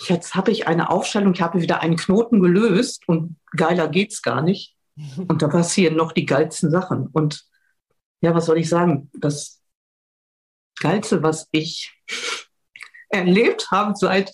jetzt 0.00 0.34
habe 0.34 0.50
ich 0.50 0.66
eine 0.66 0.90
Aufstellung, 0.90 1.34
ich 1.34 1.42
habe 1.42 1.60
wieder 1.60 1.80
einen 1.80 1.96
Knoten 1.96 2.40
gelöst 2.40 3.08
und 3.08 3.36
geiler 3.56 3.88
geht's 3.88 4.22
gar 4.22 4.42
nicht. 4.42 4.76
Und 5.28 5.42
da 5.42 5.48
passieren 5.48 5.96
noch 5.96 6.12
die 6.12 6.24
geilsten 6.24 6.70
Sachen. 6.70 7.08
Und 7.08 7.44
ja, 8.20 8.32
was 8.32 8.46
soll 8.46 8.58
ich 8.58 8.68
sagen? 8.68 9.10
Das 9.18 9.60
Geilste, 10.78 11.22
was 11.22 11.48
ich 11.50 11.92
erlebt 13.08 13.72
habe 13.72 13.94
seit 13.96 14.32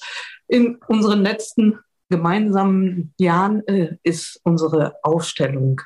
in 0.48 0.76
unseren 0.88 1.22
letzten 1.22 1.78
gemeinsamen 2.10 3.14
Jahren, 3.18 3.66
äh, 3.68 3.96
ist 4.02 4.38
unsere 4.42 4.96
Aufstellung 5.02 5.80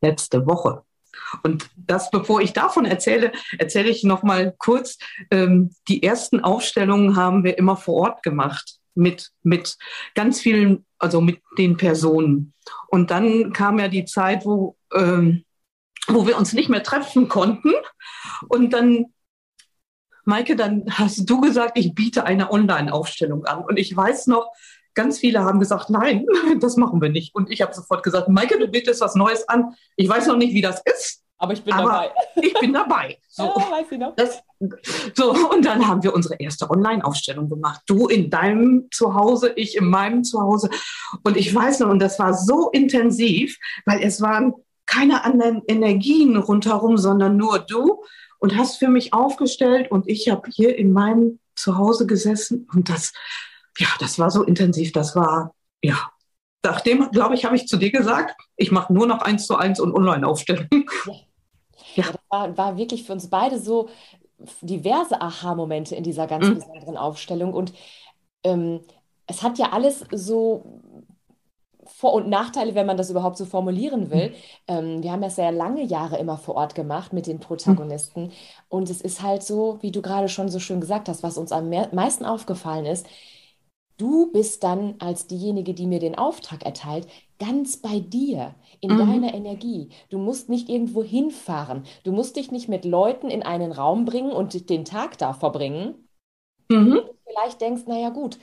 letzte 0.00 0.44
Woche. 0.46 0.84
Und 1.42 1.70
das, 1.76 2.10
bevor 2.10 2.40
ich 2.40 2.52
davon 2.52 2.84
erzähle, 2.84 3.32
erzähle 3.58 3.90
ich 3.90 4.04
noch 4.04 4.22
mal 4.22 4.54
kurz. 4.58 4.98
Ähm, 5.30 5.70
die 5.88 6.02
ersten 6.02 6.40
Aufstellungen 6.40 7.16
haben 7.16 7.44
wir 7.44 7.58
immer 7.58 7.76
vor 7.76 7.94
Ort 7.94 8.22
gemacht 8.22 8.78
mit, 8.94 9.30
mit 9.42 9.76
ganz 10.14 10.40
vielen, 10.40 10.86
also 10.98 11.20
mit 11.20 11.40
den 11.58 11.76
Personen. 11.76 12.52
Und 12.88 13.10
dann 13.10 13.52
kam 13.52 13.78
ja 13.78 13.88
die 13.88 14.04
Zeit, 14.04 14.44
wo, 14.44 14.76
ähm, 14.92 15.44
wo 16.06 16.26
wir 16.26 16.38
uns 16.38 16.52
nicht 16.52 16.68
mehr 16.68 16.82
treffen 16.82 17.28
konnten. 17.28 17.72
Und 18.48 18.70
dann, 18.70 19.06
Maike, 20.24 20.56
dann 20.56 20.84
hast 20.90 21.28
du 21.28 21.40
gesagt, 21.40 21.78
ich 21.78 21.94
biete 21.94 22.24
eine 22.24 22.50
Online-Aufstellung 22.50 23.44
an. 23.44 23.64
Und 23.64 23.78
ich 23.78 23.94
weiß 23.94 24.28
noch, 24.28 24.50
ganz 24.94 25.18
viele 25.18 25.44
haben 25.44 25.60
gesagt, 25.60 25.90
nein, 25.90 26.26
das 26.60 26.76
machen 26.76 27.00
wir 27.00 27.08
nicht. 27.08 27.34
Und 27.34 27.50
ich 27.50 27.62
habe 27.62 27.74
sofort 27.74 28.02
gesagt, 28.02 28.28
Maike, 28.28 28.58
du 28.58 28.68
bietest 28.68 29.00
was 29.00 29.14
Neues 29.14 29.48
an. 29.48 29.74
Ich 29.96 30.08
weiß 30.08 30.26
noch 30.26 30.36
nicht, 30.36 30.54
wie 30.54 30.62
das 30.62 30.82
ist. 30.84 31.22
Aber 31.36 31.52
ich 31.52 31.62
bin 31.62 31.74
Aber 31.74 31.90
dabei. 31.90 32.10
Ich 32.42 32.54
bin 32.54 32.72
dabei. 32.72 33.18
So. 33.28 33.42
Ja, 33.42 33.56
weiß 33.56 33.86
ich 33.90 33.98
noch. 33.98 34.14
Das, 34.14 34.40
so, 35.14 35.34
und 35.50 35.64
dann 35.64 35.88
haben 35.88 36.04
wir 36.04 36.14
unsere 36.14 36.36
erste 36.36 36.70
Online-Aufstellung 36.70 37.48
gemacht. 37.48 37.80
Du 37.88 38.06
in 38.06 38.30
deinem 38.30 38.86
Zuhause, 38.92 39.52
ich 39.56 39.76
in 39.76 39.86
meinem 39.86 40.22
Zuhause. 40.22 40.70
Und 41.24 41.36
ich 41.36 41.52
weiß 41.52 41.80
noch, 41.80 41.88
und 41.88 41.98
das 41.98 42.20
war 42.20 42.32
so 42.32 42.70
intensiv, 42.70 43.58
weil 43.86 44.04
es 44.04 44.20
waren 44.20 44.54
keine 44.86 45.24
anderen 45.24 45.62
Energien 45.66 46.36
rundherum, 46.36 46.96
sondern 46.96 47.36
nur 47.36 47.58
du 47.58 48.04
und 48.38 48.56
hast 48.56 48.76
für 48.76 48.88
mich 48.88 49.12
aufgestellt 49.12 49.90
und 49.90 50.08
ich 50.08 50.28
habe 50.28 50.48
hier 50.48 50.76
in 50.76 50.92
meinem 50.92 51.40
Zuhause 51.56 52.06
gesessen 52.06 52.68
und 52.72 52.88
das, 52.88 53.12
ja, 53.78 53.88
das 53.98 54.18
war 54.18 54.30
so 54.30 54.42
intensiv, 54.42 54.92
das 54.92 55.16
war, 55.16 55.54
ja, 55.82 56.10
Nachdem, 56.64 57.10
glaube 57.10 57.34
ich, 57.34 57.44
habe 57.44 57.56
ich 57.56 57.68
zu 57.68 57.76
dir 57.76 57.92
gesagt, 57.92 58.34
ich 58.56 58.72
mache 58.72 58.92
nur 58.92 59.06
noch 59.06 59.20
eins 59.20 59.46
zu 59.46 59.56
eins 59.56 59.78
und 59.78 59.94
Online-Aufstellungen. 59.94 60.68
Ja. 61.96 62.02
ja. 62.02 62.12
das 62.12 62.20
war, 62.28 62.58
war, 62.58 62.76
wirklich 62.76 63.04
für 63.04 63.12
uns 63.12 63.30
beide 63.30 63.60
so 63.60 63.88
diverse 64.62 65.20
Aha-Momente 65.20 65.94
in 65.94 66.02
dieser 66.02 66.26
ganz 66.26 66.46
mhm. 66.46 66.54
besonderen 66.54 66.96
Aufstellung. 66.96 67.52
Und 67.52 67.72
ähm, 68.42 68.80
es 69.26 69.42
hat 69.42 69.58
ja 69.58 69.70
alles 69.70 70.04
so 70.10 70.80
vor- 71.84 72.14
und 72.14 72.28
Nachteile, 72.28 72.74
wenn 72.74 72.86
man 72.86 72.96
das 72.96 73.10
überhaupt 73.10 73.36
so 73.36 73.44
formulieren 73.44 74.10
will. 74.10 74.30
Mhm. 74.30 74.34
Ähm, 74.66 75.02
wir 75.02 75.12
haben 75.12 75.22
ja 75.22 75.30
sehr 75.30 75.52
lange 75.52 75.84
Jahre 75.84 76.16
immer 76.18 76.38
vor 76.38 76.56
Ort 76.56 76.74
gemacht 76.74 77.12
mit 77.12 77.26
den 77.26 77.38
Protagonisten. 77.38 78.24
Mhm. 78.24 78.32
Und 78.68 78.90
es 78.90 79.00
ist 79.00 79.22
halt 79.22 79.42
so, 79.42 79.78
wie 79.82 79.92
du 79.92 80.02
gerade 80.02 80.28
schon 80.28 80.48
so 80.48 80.58
schön 80.58 80.80
gesagt 80.80 81.08
hast, 81.08 81.22
was 81.22 81.36
uns 81.38 81.52
am 81.52 81.68
meisten 81.68 82.24
aufgefallen 82.24 82.86
ist, 82.86 83.06
Du 83.96 84.32
bist 84.32 84.64
dann 84.64 84.96
als 84.98 85.26
diejenige, 85.28 85.72
die 85.72 85.86
mir 85.86 86.00
den 86.00 86.16
Auftrag 86.16 86.64
erteilt, 86.64 87.06
ganz 87.38 87.76
bei 87.76 88.00
dir, 88.00 88.54
in 88.80 88.92
mhm. 88.92 88.98
deiner 88.98 89.34
Energie. 89.34 89.90
Du 90.10 90.18
musst 90.18 90.48
nicht 90.48 90.68
irgendwo 90.68 91.02
hinfahren. 91.02 91.84
Du 92.02 92.12
musst 92.12 92.36
dich 92.36 92.50
nicht 92.50 92.68
mit 92.68 92.84
Leuten 92.84 93.30
in 93.30 93.42
einen 93.42 93.72
Raum 93.72 94.04
bringen 94.04 94.32
und 94.32 94.68
den 94.68 94.84
Tag 94.84 95.18
da 95.18 95.32
verbringen. 95.32 96.08
Mhm. 96.68 96.90
Du 96.90 97.14
vielleicht 97.26 97.60
denkst, 97.60 97.82
naja 97.86 98.10
gut, 98.10 98.38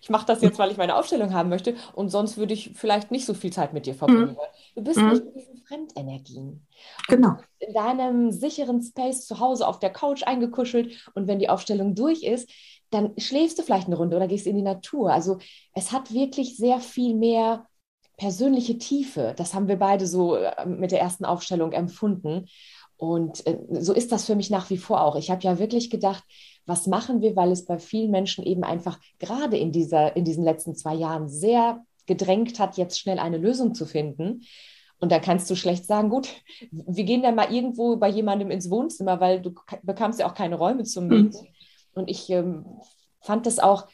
ich 0.00 0.08
mache 0.08 0.26
das 0.26 0.40
jetzt, 0.40 0.58
weil 0.58 0.70
ich 0.70 0.78
meine 0.78 0.96
Aufstellung 0.96 1.34
haben 1.34 1.50
möchte 1.50 1.76
und 1.94 2.08
sonst 2.08 2.38
würde 2.38 2.54
ich 2.54 2.72
vielleicht 2.74 3.10
nicht 3.10 3.26
so 3.26 3.34
viel 3.34 3.52
Zeit 3.52 3.72
mit 3.72 3.86
dir 3.86 3.94
verbringen 3.94 4.32
mhm. 4.32 4.36
wollen. 4.36 4.50
Du 4.74 4.82
bist 4.82 4.98
mhm. 4.98 5.08
nicht 5.10 5.22
in 5.24 5.34
diesen 5.34 5.56
Fremdenergien. 5.58 6.66
Genau. 7.08 7.36
In 7.58 7.74
deinem 7.74 8.30
sicheren 8.30 8.82
Space 8.82 9.26
zu 9.26 9.38
Hause 9.38 9.66
auf 9.66 9.78
der 9.78 9.90
Couch 9.90 10.22
eingekuschelt 10.24 11.10
und 11.14 11.26
wenn 11.26 11.38
die 11.38 11.48
Aufstellung 11.48 11.94
durch 11.94 12.22
ist, 12.22 12.50
dann 12.90 13.12
schläfst 13.18 13.58
du 13.58 13.62
vielleicht 13.62 13.86
eine 13.86 13.96
Runde 13.96 14.16
oder 14.16 14.28
gehst 14.28 14.46
in 14.46 14.56
die 14.56 14.62
Natur. 14.62 15.12
Also 15.12 15.38
es 15.74 15.92
hat 15.92 16.12
wirklich 16.12 16.56
sehr 16.56 16.80
viel 16.80 17.14
mehr 17.14 17.66
persönliche 18.16 18.78
Tiefe. 18.78 19.34
Das 19.36 19.54
haben 19.54 19.68
wir 19.68 19.76
beide 19.76 20.06
so 20.06 20.36
äh, 20.36 20.66
mit 20.66 20.92
der 20.92 21.00
ersten 21.00 21.24
Aufstellung 21.24 21.72
empfunden. 21.72 22.46
Und 22.96 23.46
äh, 23.46 23.58
so 23.80 23.92
ist 23.92 24.12
das 24.12 24.24
für 24.24 24.36
mich 24.36 24.50
nach 24.50 24.70
wie 24.70 24.78
vor 24.78 25.02
auch. 25.02 25.16
Ich 25.16 25.30
habe 25.30 25.42
ja 25.42 25.58
wirklich 25.58 25.90
gedacht, 25.90 26.24
was 26.64 26.86
machen 26.86 27.20
wir, 27.20 27.36
weil 27.36 27.52
es 27.52 27.64
bei 27.64 27.78
vielen 27.78 28.10
Menschen 28.10 28.44
eben 28.44 28.64
einfach 28.64 28.98
gerade 29.18 29.56
in, 29.56 29.70
dieser, 29.70 30.16
in 30.16 30.24
diesen 30.24 30.44
letzten 30.44 30.74
zwei 30.74 30.94
Jahren 30.94 31.28
sehr 31.28 31.84
gedrängt 32.06 32.58
hat, 32.58 32.76
jetzt 32.76 32.98
schnell 32.98 33.18
eine 33.18 33.38
Lösung 33.38 33.74
zu 33.74 33.84
finden. 33.84 34.42
Und 34.98 35.12
da 35.12 35.18
kannst 35.18 35.50
du 35.50 35.56
schlecht 35.56 35.84
sagen, 35.84 36.08
gut, 36.08 36.28
wir 36.70 37.04
gehen 37.04 37.22
dann 37.22 37.34
mal 37.34 37.52
irgendwo 37.52 37.96
bei 37.96 38.08
jemandem 38.08 38.50
ins 38.50 38.70
Wohnzimmer, 38.70 39.20
weil 39.20 39.42
du 39.42 39.54
bekamst 39.82 40.20
ja 40.20 40.26
auch 40.26 40.34
keine 40.34 40.56
Räume 40.56 40.84
zum 40.84 41.08
Mieten. 41.08 41.36
Mhm. 41.36 41.55
Und 41.96 42.10
ich 42.10 42.28
ähm, 42.30 42.64
fand 43.20 43.46
das 43.46 43.58
auch, 43.58 43.88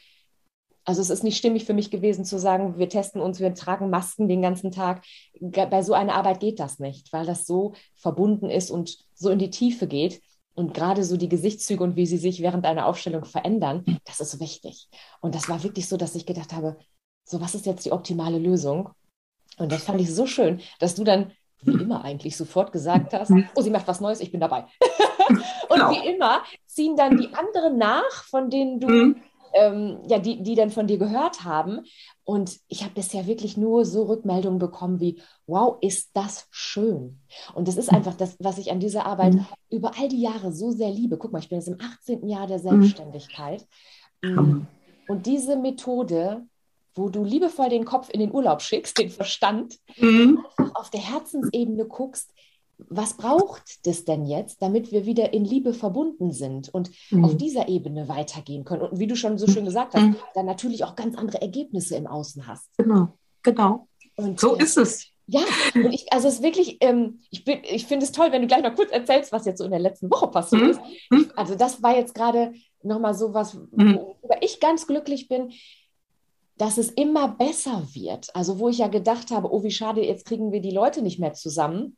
also 0.85 1.01
es 1.01 1.09
ist 1.09 1.23
nicht 1.23 1.37
stimmig 1.37 1.65
für 1.65 1.73
mich 1.73 1.89
gewesen 1.89 2.25
zu 2.25 2.37
sagen, 2.37 2.77
wir 2.77 2.89
testen 2.89 3.21
uns, 3.21 3.39
wir 3.39 3.53
tragen 3.55 3.89
Masken 3.89 4.27
den 4.27 4.41
ganzen 4.41 4.71
Tag. 4.71 5.03
Bei 5.39 5.81
so 5.81 5.93
einer 5.93 6.15
Arbeit 6.15 6.41
geht 6.41 6.59
das 6.59 6.79
nicht, 6.79 7.13
weil 7.13 7.25
das 7.25 7.45
so 7.45 7.73
verbunden 7.95 8.49
ist 8.49 8.69
und 8.69 8.97
so 9.13 9.29
in 9.29 9.39
die 9.39 9.49
Tiefe 9.49 9.87
geht. 9.87 10.21
Und 10.55 10.73
gerade 10.73 11.03
so 11.03 11.17
die 11.17 11.29
Gesichtszüge 11.29 11.83
und 11.83 11.95
wie 11.95 12.05
sie 12.05 12.17
sich 12.17 12.41
während 12.41 12.65
einer 12.65 12.85
Aufstellung 12.85 13.25
verändern, 13.25 13.85
das 14.05 14.19
ist 14.19 14.39
wichtig. 14.39 14.87
Und 15.19 15.33
das 15.33 15.49
war 15.49 15.63
wirklich 15.63 15.87
so, 15.87 15.97
dass 15.97 16.13
ich 16.13 16.25
gedacht 16.25 16.53
habe, 16.53 16.77
so 17.23 17.41
was 17.41 17.55
ist 17.55 17.65
jetzt 17.65 17.85
die 17.85 17.91
optimale 17.91 18.37
Lösung? 18.37 18.89
Und 19.57 19.71
das 19.71 19.83
fand 19.83 20.01
ich 20.01 20.13
so 20.13 20.27
schön, 20.27 20.61
dass 20.79 20.95
du 20.95 21.03
dann 21.03 21.31
wie 21.61 21.81
immer 21.81 22.03
eigentlich 22.03 22.35
sofort 22.35 22.71
gesagt 22.73 23.13
hast, 23.13 23.31
oh, 23.55 23.61
sie 23.61 23.69
macht 23.69 23.87
was 23.87 24.01
Neues, 24.01 24.19
ich 24.19 24.31
bin 24.31 24.41
dabei. 24.41 24.65
und 25.69 25.77
genau. 25.77 25.91
wie 25.91 26.07
immer 26.07 26.43
ziehen 26.65 26.95
dann 26.95 27.17
die 27.17 27.33
anderen 27.33 27.77
nach, 27.77 28.23
von 28.29 28.49
denen 28.49 28.79
du, 28.79 28.87
mhm. 28.87 29.21
ähm, 29.53 29.99
ja, 30.07 30.19
die, 30.19 30.41
die 30.43 30.55
dann 30.55 30.69
von 30.69 30.87
dir 30.87 30.97
gehört 30.97 31.43
haben. 31.43 31.81
Und 32.23 32.59
ich 32.67 32.83
habe 32.83 32.93
bisher 32.93 33.27
wirklich 33.27 33.57
nur 33.57 33.85
so 33.85 34.03
Rückmeldungen 34.03 34.59
bekommen 34.59 34.99
wie, 34.99 35.21
wow, 35.45 35.77
ist 35.81 36.11
das 36.13 36.47
schön. 36.51 37.19
Und 37.53 37.67
das 37.67 37.77
ist 37.77 37.91
mhm. 37.91 37.97
einfach 37.97 38.15
das, 38.15 38.35
was 38.39 38.57
ich 38.57 38.71
an 38.71 38.79
dieser 38.79 39.05
Arbeit 39.05 39.33
mhm. 39.33 39.45
über 39.69 39.91
all 39.99 40.07
die 40.07 40.21
Jahre 40.21 40.51
so 40.51 40.71
sehr 40.71 40.89
liebe. 40.89 41.17
Guck 41.17 41.31
mal, 41.31 41.39
ich 41.39 41.49
bin 41.49 41.59
jetzt 41.59 41.67
im 41.67 41.79
18. 41.79 42.27
Jahr 42.27 42.47
der 42.47 42.59
mhm. 42.59 42.63
Selbstständigkeit. 42.63 43.67
Mhm. 44.21 44.67
Und 45.07 45.25
diese 45.25 45.57
Methode 45.57 46.47
wo 46.95 47.09
du 47.09 47.23
liebevoll 47.23 47.69
den 47.69 47.85
Kopf 47.85 48.09
in 48.09 48.19
den 48.19 48.33
Urlaub 48.33 48.61
schickst, 48.61 48.97
den 48.97 49.09
Verstand, 49.09 49.79
mhm. 49.97 50.45
einfach 50.57 50.75
auf 50.75 50.89
der 50.89 51.01
Herzensebene 51.01 51.85
guckst, 51.85 52.31
was 52.77 53.15
braucht 53.15 53.85
das 53.85 54.05
denn 54.05 54.25
jetzt, 54.25 54.61
damit 54.61 54.91
wir 54.91 55.05
wieder 55.05 55.33
in 55.33 55.45
Liebe 55.45 55.73
verbunden 55.73 56.31
sind 56.31 56.73
und 56.73 56.91
mhm. 57.11 57.25
auf 57.25 57.37
dieser 57.37 57.67
Ebene 57.67 58.07
weitergehen 58.07 58.65
können? 58.65 58.81
Und 58.81 58.99
wie 58.99 59.07
du 59.07 59.15
schon 59.15 59.37
so 59.37 59.47
schön 59.47 59.65
gesagt 59.65 59.93
hast, 59.93 60.03
mhm. 60.03 60.15
dann 60.33 60.45
natürlich 60.45 60.83
auch 60.83 60.95
ganz 60.95 61.15
andere 61.15 61.41
Ergebnisse 61.41 61.95
im 61.95 62.07
Außen 62.07 62.47
hast. 62.47 62.69
Genau, 62.77 63.09
genau. 63.41 63.87
Und 64.15 64.39
so 64.39 64.55
äh, 64.55 64.63
ist 64.63 64.77
es. 64.77 65.07
Ja, 65.25 65.41
und 65.75 65.93
ich, 65.93 66.11
also 66.11 66.27
es 66.27 66.35
ist 66.35 66.43
wirklich, 66.43 66.77
ähm, 66.81 67.19
ich, 67.29 67.47
ich 67.47 67.85
finde 67.85 68.05
es 68.05 68.11
toll, 68.11 68.31
wenn 68.31 68.41
du 68.41 68.47
gleich 68.47 68.61
noch 68.61 68.75
kurz 68.75 68.91
erzählst, 68.91 69.31
was 69.31 69.45
jetzt 69.45 69.59
so 69.59 69.63
in 69.63 69.71
der 69.71 69.79
letzten 69.79 70.11
Woche 70.11 70.27
passiert 70.27 70.63
mhm. 70.63 70.69
ist. 70.69 70.81
Ich, 71.11 71.37
also 71.37 71.55
das 71.55 71.81
war 71.81 71.95
jetzt 71.95 72.13
gerade 72.13 72.53
nochmal 72.81 73.13
so 73.13 73.33
was, 73.33 73.53
mhm. 73.53 73.95
worüber 73.95 74.41
ich 74.41 74.59
ganz 74.59 74.85
glücklich 74.85 75.27
bin 75.27 75.53
dass 76.57 76.77
es 76.77 76.91
immer 76.91 77.29
besser 77.29 77.83
wird. 77.93 78.35
Also 78.35 78.59
wo 78.59 78.69
ich 78.69 78.77
ja 78.77 78.87
gedacht 78.87 79.31
habe, 79.31 79.51
oh, 79.51 79.63
wie 79.63 79.71
schade, 79.71 80.05
jetzt 80.05 80.25
kriegen 80.25 80.51
wir 80.51 80.61
die 80.61 80.71
Leute 80.71 81.01
nicht 81.01 81.19
mehr 81.19 81.33
zusammen. 81.33 81.97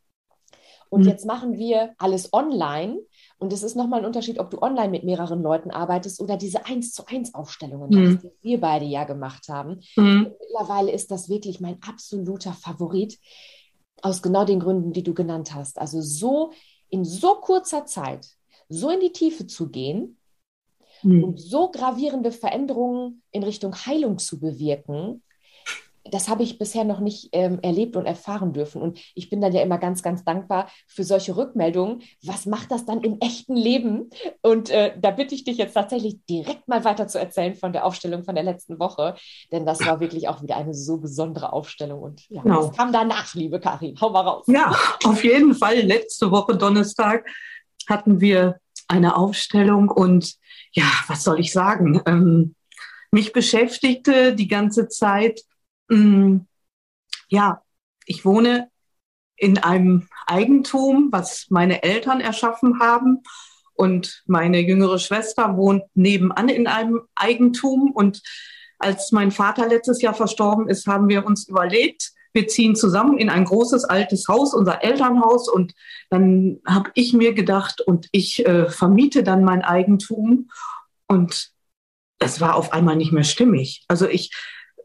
Und 0.88 1.02
mhm. 1.02 1.08
jetzt 1.08 1.26
machen 1.26 1.58
wir 1.58 1.94
alles 1.98 2.32
online. 2.32 2.98
Und 3.38 3.52
es 3.52 3.62
ist 3.62 3.76
nochmal 3.76 4.00
ein 4.00 4.06
Unterschied, 4.06 4.38
ob 4.38 4.50
du 4.50 4.62
online 4.62 4.88
mit 4.88 5.04
mehreren 5.04 5.42
Leuten 5.42 5.70
arbeitest 5.70 6.20
oder 6.20 6.36
diese 6.36 6.64
eins 6.66 6.92
zu 6.92 7.06
eins 7.06 7.34
Aufstellungen, 7.34 7.90
mhm. 7.90 8.18
die 8.20 8.30
wir 8.42 8.60
beide 8.60 8.84
ja 8.84 9.04
gemacht 9.04 9.48
haben. 9.48 9.80
Mhm. 9.96 10.32
Mittlerweile 10.40 10.92
ist 10.92 11.10
das 11.10 11.28
wirklich 11.28 11.60
mein 11.60 11.78
absoluter 11.82 12.52
Favorit 12.52 13.18
aus 14.02 14.22
genau 14.22 14.44
den 14.44 14.60
Gründen, 14.60 14.92
die 14.92 15.02
du 15.02 15.14
genannt 15.14 15.54
hast. 15.54 15.78
Also 15.78 16.00
so 16.00 16.52
in 16.88 17.04
so 17.04 17.34
kurzer 17.36 17.86
Zeit 17.86 18.26
so 18.68 18.90
in 18.90 19.00
die 19.00 19.12
Tiefe 19.12 19.46
zu 19.46 19.68
gehen 19.68 20.18
mhm. 21.02 21.24
und 21.24 21.40
so 21.40 21.70
gravierende 21.70 22.32
Veränderungen 22.32 23.22
in 23.30 23.42
Richtung 23.42 23.74
Heilung 23.74 24.18
zu 24.18 24.40
bewirken, 24.40 25.22
das 26.10 26.28
habe 26.28 26.42
ich 26.42 26.58
bisher 26.58 26.84
noch 26.84 27.00
nicht 27.00 27.30
ähm, 27.32 27.58
erlebt 27.62 27.96
und 27.96 28.06
erfahren 28.06 28.52
dürfen. 28.52 28.82
Und 28.82 28.98
ich 29.14 29.30
bin 29.30 29.40
dann 29.40 29.52
ja 29.52 29.62
immer 29.62 29.78
ganz, 29.78 30.02
ganz 30.02 30.24
dankbar 30.24 30.68
für 30.86 31.04
solche 31.04 31.36
Rückmeldungen. 31.36 32.02
Was 32.24 32.46
macht 32.46 32.70
das 32.70 32.84
dann 32.84 33.02
im 33.02 33.18
echten 33.20 33.56
Leben? 33.56 34.10
Und 34.42 34.70
äh, 34.70 34.92
da 34.98 35.10
bitte 35.10 35.34
ich 35.34 35.44
dich 35.44 35.58
jetzt 35.58 35.74
tatsächlich 35.74 36.18
direkt 36.28 36.68
mal 36.68 36.84
weiter 36.84 37.08
zu 37.08 37.18
erzählen 37.18 37.54
von 37.54 37.72
der 37.72 37.84
Aufstellung 37.84 38.24
von 38.24 38.34
der 38.34 38.44
letzten 38.44 38.78
Woche. 38.78 39.14
Denn 39.52 39.66
das 39.66 39.84
war 39.84 40.00
wirklich 40.00 40.28
auch 40.28 40.42
wieder 40.42 40.56
eine 40.56 40.74
so 40.74 40.98
besondere 40.98 41.52
Aufstellung. 41.52 42.02
Und 42.02 42.28
ja, 42.28 42.42
genau. 42.42 42.68
was 42.68 42.76
kam 42.76 42.92
danach, 42.92 43.34
liebe 43.34 43.60
Karin? 43.60 43.96
Hau 44.00 44.10
mal 44.10 44.20
raus. 44.20 44.44
Ja, 44.48 44.74
auf 45.04 45.24
jeden 45.24 45.54
Fall. 45.54 45.80
Letzte 45.80 46.30
Woche 46.30 46.56
Donnerstag 46.56 47.26
hatten 47.88 48.20
wir 48.20 48.58
eine 48.88 49.16
Aufstellung 49.16 49.88
und 49.90 50.34
ja, 50.72 50.84
was 51.08 51.24
soll 51.24 51.40
ich 51.40 51.52
sagen? 51.52 52.00
Ähm, 52.06 52.54
mich 53.10 53.32
beschäftigte 53.32 54.34
die 54.34 54.48
ganze 54.48 54.88
Zeit, 54.88 55.40
ja, 55.88 57.62
ich 58.06 58.24
wohne 58.24 58.70
in 59.36 59.58
einem 59.58 60.08
Eigentum, 60.26 61.08
was 61.12 61.46
meine 61.50 61.82
Eltern 61.82 62.20
erschaffen 62.20 62.80
haben. 62.80 63.22
Und 63.74 64.22
meine 64.26 64.60
jüngere 64.60 64.98
Schwester 64.98 65.56
wohnt 65.56 65.84
nebenan 65.94 66.48
in 66.48 66.66
einem 66.66 67.02
Eigentum. 67.14 67.92
Und 67.92 68.22
als 68.78 69.12
mein 69.12 69.30
Vater 69.30 69.68
letztes 69.68 70.00
Jahr 70.00 70.14
verstorben 70.14 70.68
ist, 70.68 70.86
haben 70.86 71.08
wir 71.08 71.26
uns 71.26 71.48
überlegt, 71.48 72.12
wir 72.32 72.48
ziehen 72.48 72.76
zusammen 72.76 73.16
in 73.16 73.30
ein 73.30 73.44
großes 73.44 73.84
altes 73.84 74.28
Haus, 74.28 74.54
unser 74.54 74.82
Elternhaus. 74.82 75.48
Und 75.48 75.74
dann 76.10 76.60
habe 76.66 76.90
ich 76.94 77.12
mir 77.12 77.34
gedacht, 77.34 77.80
und 77.80 78.08
ich 78.12 78.44
äh, 78.46 78.68
vermiete 78.70 79.22
dann 79.22 79.44
mein 79.44 79.62
Eigentum. 79.62 80.50
Und 81.06 81.50
es 82.18 82.40
war 82.40 82.54
auf 82.56 82.72
einmal 82.72 82.96
nicht 82.96 83.12
mehr 83.12 83.24
stimmig. 83.24 83.84
Also 83.88 84.08
ich, 84.08 84.32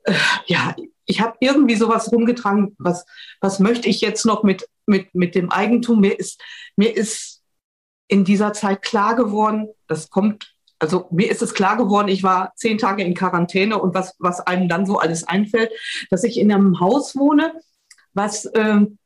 äh, 0.03 0.13
ja, 0.46 0.75
ich 1.05 1.22
habe 1.22 1.36
irgendwie 1.39 1.75
sowas 1.75 2.12
rumgetragen, 2.12 2.75
was, 2.77 3.05
was 3.39 3.60
möchte 3.60 3.89
ich 3.89 4.01
jetzt 4.01 4.25
noch 4.25 4.43
mit, 4.43 4.67
mit, 4.86 5.13
mit 5.13 5.36
dem 5.36 5.51
Eigentum? 5.51 6.00
Mir 6.00 6.17
ist, 6.17 6.41
mir 6.75 6.96
ist 6.96 7.41
in 8.08 8.24
dieser 8.24 8.53
Zeit 8.53 8.81
klar 8.81 9.15
geworden, 9.15 9.70
das 9.88 10.10
kommt 10.10 10.55
also 10.81 11.08
mir 11.12 11.29
ist 11.29 11.43
es 11.43 11.53
klar 11.53 11.77
geworden, 11.77 12.08
ich 12.08 12.24
war 12.24 12.53
zehn 12.55 12.79
Tage 12.79 13.03
in 13.03 13.13
Quarantäne 13.13 13.77
und 13.77 13.93
was, 13.93 14.15
was 14.17 14.39
einem 14.41 14.67
dann 14.67 14.88
so 14.88 14.98
alles 14.98 15.24
einfällt, 15.24 15.72
dass 16.10 16.24
ich 16.24 16.39
in 16.39 16.51
einem 16.51 16.79
Haus 16.79 17.15
wohne, 17.15 17.53
was, 18.13 18.50
ähm, 18.55 18.98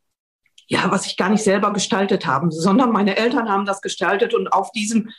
ja, 0.67 0.89
was 0.89 1.05
ich 1.05 1.17
gar 1.17 1.29
nicht 1.29 1.43
selber 1.43 1.73
gestaltet 1.73 2.25
habe, 2.25 2.49
sondern 2.49 2.91
meine 2.91 3.17
Eltern 3.17 3.49
haben 3.49 3.65
das 3.65 3.81
gestaltet 3.81 4.33
und 4.33 4.47
auf 4.47 4.71
diesem 4.71 5.09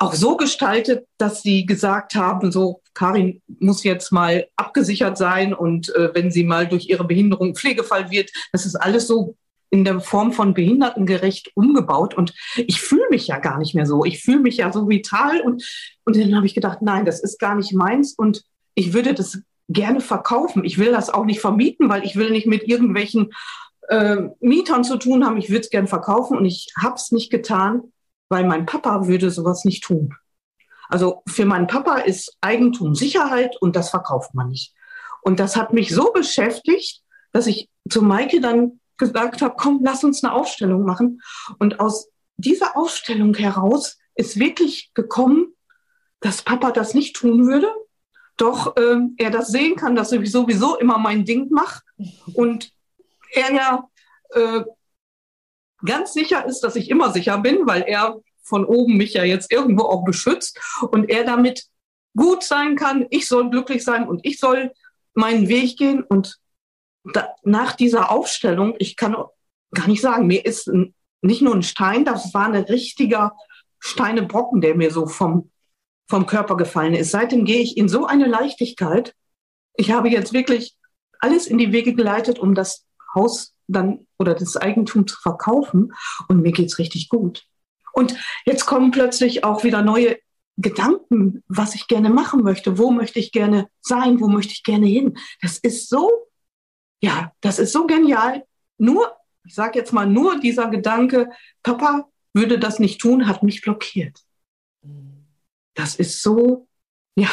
auch 0.00 0.14
so 0.14 0.36
gestaltet, 0.36 1.06
dass 1.18 1.42
sie 1.42 1.66
gesagt 1.66 2.14
haben, 2.14 2.50
so 2.50 2.80
Karin 2.94 3.42
muss 3.60 3.84
jetzt 3.84 4.10
mal 4.12 4.46
abgesichert 4.56 5.18
sein 5.18 5.52
und 5.52 5.94
äh, 5.94 6.10
wenn 6.14 6.30
sie 6.30 6.42
mal 6.42 6.66
durch 6.66 6.88
ihre 6.88 7.04
Behinderung 7.04 7.54
Pflegefall 7.54 8.10
wird, 8.10 8.30
das 8.50 8.64
ist 8.64 8.76
alles 8.76 9.06
so 9.06 9.36
in 9.68 9.84
der 9.84 10.00
Form 10.00 10.32
von 10.32 10.54
behindertengerecht 10.54 11.52
umgebaut 11.54 12.14
und 12.14 12.32
ich 12.56 12.80
fühle 12.80 13.08
mich 13.10 13.26
ja 13.26 13.38
gar 13.38 13.58
nicht 13.58 13.74
mehr 13.74 13.84
so. 13.84 14.04
Ich 14.06 14.22
fühle 14.22 14.40
mich 14.40 14.56
ja 14.56 14.72
so 14.72 14.88
vital 14.88 15.42
und, 15.42 15.62
und 16.04 16.16
dann 16.16 16.34
habe 16.34 16.46
ich 16.46 16.54
gedacht, 16.54 16.78
nein, 16.80 17.04
das 17.04 17.20
ist 17.20 17.38
gar 17.38 17.54
nicht 17.54 17.74
meins 17.74 18.14
und 18.14 18.42
ich 18.74 18.94
würde 18.94 19.12
das 19.12 19.42
gerne 19.68 20.00
verkaufen. 20.00 20.64
Ich 20.64 20.78
will 20.78 20.92
das 20.92 21.10
auch 21.10 21.26
nicht 21.26 21.40
vermieten, 21.40 21.90
weil 21.90 22.04
ich 22.04 22.16
will 22.16 22.30
nicht 22.30 22.46
mit 22.46 22.66
irgendwelchen 22.66 23.32
äh, 23.88 24.16
Mietern 24.40 24.82
zu 24.82 24.96
tun 24.96 25.26
haben. 25.26 25.36
Ich 25.36 25.50
würde 25.50 25.60
es 25.60 25.70
gerne 25.70 25.88
verkaufen 25.88 26.38
und 26.38 26.46
ich 26.46 26.68
habe 26.80 26.94
es 26.94 27.12
nicht 27.12 27.30
getan, 27.30 27.92
weil 28.30 28.44
mein 28.44 28.64
Papa 28.64 29.06
würde 29.06 29.30
sowas 29.30 29.64
nicht 29.64 29.84
tun. 29.84 30.14
Also 30.88 31.22
für 31.28 31.44
meinen 31.44 31.66
Papa 31.66 31.98
ist 31.98 32.36
Eigentum 32.40 32.94
Sicherheit 32.94 33.56
und 33.60 33.76
das 33.76 33.90
verkauft 33.90 34.34
man 34.34 34.48
nicht. 34.48 34.74
Und 35.22 35.38
das 35.38 35.56
hat 35.56 35.72
mich 35.72 35.94
so 35.94 36.12
beschäftigt, 36.12 37.02
dass 37.32 37.46
ich 37.46 37.68
zu 37.88 38.02
Maike 38.02 38.40
dann 38.40 38.80
gesagt 38.96 39.42
habe, 39.42 39.54
komm, 39.56 39.80
lass 39.82 40.04
uns 40.04 40.24
eine 40.24 40.32
Aufstellung 40.32 40.84
machen. 40.84 41.20
Und 41.58 41.80
aus 41.80 42.08
dieser 42.36 42.76
Aufstellung 42.76 43.34
heraus 43.34 43.98
ist 44.14 44.38
wirklich 44.38 44.92
gekommen, 44.94 45.54
dass 46.20 46.42
Papa 46.42 46.70
das 46.70 46.94
nicht 46.94 47.16
tun 47.16 47.46
würde, 47.46 47.72
doch 48.36 48.76
äh, 48.76 48.96
er 49.16 49.30
das 49.30 49.48
sehen 49.48 49.76
kann, 49.76 49.94
dass 49.94 50.12
ich 50.12 50.30
sowieso 50.30 50.76
immer 50.76 50.98
mein 50.98 51.24
Ding 51.24 51.50
mache 51.50 51.82
und 52.34 52.72
er 53.32 53.52
ja 53.52 53.88
äh, 54.30 54.64
ganz 55.84 56.12
sicher 56.12 56.46
ist, 56.46 56.60
dass 56.60 56.76
ich 56.76 56.90
immer 56.90 57.12
sicher 57.12 57.38
bin, 57.38 57.66
weil 57.66 57.82
er 57.82 58.20
von 58.42 58.64
oben 58.64 58.96
mich 58.96 59.14
ja 59.14 59.24
jetzt 59.24 59.52
irgendwo 59.52 59.84
auch 59.84 60.04
beschützt 60.04 60.58
und 60.90 61.08
er 61.08 61.24
damit 61.24 61.66
gut 62.16 62.42
sein 62.42 62.76
kann, 62.76 63.06
ich 63.10 63.28
soll 63.28 63.50
glücklich 63.50 63.84
sein 63.84 64.08
und 64.08 64.20
ich 64.24 64.38
soll 64.38 64.72
meinen 65.14 65.48
Weg 65.48 65.76
gehen 65.76 66.02
und 66.02 66.38
da, 67.04 67.28
nach 67.42 67.74
dieser 67.74 68.10
Aufstellung, 68.10 68.74
ich 68.78 68.96
kann 68.96 69.16
gar 69.72 69.86
nicht 69.86 70.02
sagen, 70.02 70.26
mir 70.26 70.44
ist 70.44 70.66
ein, 70.68 70.94
nicht 71.22 71.42
nur 71.42 71.54
ein 71.54 71.62
Stein, 71.62 72.04
das 72.04 72.34
war 72.34 72.46
ein 72.46 72.56
richtiger 72.56 73.32
Steinebrocken, 73.78 74.60
der 74.60 74.74
mir 74.74 74.90
so 74.90 75.06
vom, 75.06 75.50
vom 76.08 76.26
Körper 76.26 76.56
gefallen 76.56 76.94
ist. 76.94 77.10
Seitdem 77.10 77.44
gehe 77.44 77.60
ich 77.60 77.76
in 77.76 77.88
so 77.88 78.06
eine 78.06 78.26
Leichtigkeit. 78.26 79.14
Ich 79.76 79.92
habe 79.92 80.10
jetzt 80.10 80.32
wirklich 80.32 80.76
alles 81.18 81.46
in 81.46 81.58
die 81.58 81.72
Wege 81.72 81.94
geleitet, 81.94 82.38
um 82.38 82.54
das 82.54 82.86
Haus 83.14 83.54
dann 83.72 84.06
oder 84.18 84.34
das 84.34 84.56
Eigentum 84.56 85.06
zu 85.06 85.16
verkaufen. 85.20 85.92
Und 86.28 86.42
mir 86.42 86.52
geht's 86.52 86.78
richtig 86.78 87.08
gut. 87.08 87.44
Und 87.92 88.16
jetzt 88.46 88.66
kommen 88.66 88.90
plötzlich 88.90 89.44
auch 89.44 89.64
wieder 89.64 89.82
neue 89.82 90.18
Gedanken, 90.56 91.42
was 91.48 91.74
ich 91.74 91.88
gerne 91.88 92.10
machen 92.10 92.42
möchte. 92.42 92.78
Wo 92.78 92.90
möchte 92.90 93.18
ich 93.18 93.32
gerne 93.32 93.68
sein? 93.80 94.20
Wo 94.20 94.28
möchte 94.28 94.52
ich 94.52 94.62
gerne 94.62 94.86
hin? 94.86 95.18
Das 95.40 95.58
ist 95.58 95.88
so 95.88 96.30
ja, 97.02 97.32
das 97.40 97.58
ist 97.58 97.72
so 97.72 97.86
genial. 97.86 98.44
Nur, 98.78 99.16
ich 99.44 99.54
sage 99.54 99.78
jetzt 99.78 99.92
mal, 99.92 100.06
nur 100.06 100.38
dieser 100.40 100.68
Gedanke, 100.68 101.30
Papa 101.62 102.08
würde 102.34 102.58
das 102.58 102.78
nicht 102.78 103.00
tun, 103.00 103.26
hat 103.26 103.42
mich 103.42 103.62
blockiert. 103.62 104.20
Das 105.74 105.96
ist 105.96 106.22
so, 106.22 106.68
ja, 107.16 107.30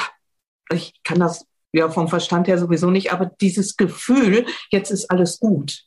ich 0.72 0.94
kann 1.04 1.20
das 1.20 1.46
ja 1.74 1.90
vom 1.90 2.08
Verstand 2.08 2.48
her 2.48 2.58
sowieso 2.58 2.90
nicht, 2.90 3.12
aber 3.12 3.26
dieses 3.26 3.76
Gefühl, 3.76 4.46
jetzt 4.72 4.90
ist 4.90 5.12
alles 5.12 5.40
gut. 5.40 5.84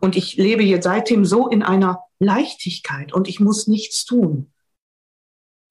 Und 0.00 0.16
ich 0.16 0.36
lebe 0.36 0.62
jetzt 0.62 0.84
seitdem 0.84 1.24
so 1.24 1.48
in 1.48 1.62
einer 1.62 2.04
Leichtigkeit 2.18 3.12
und 3.12 3.28
ich 3.28 3.40
muss 3.40 3.66
nichts 3.66 4.04
tun. 4.04 4.52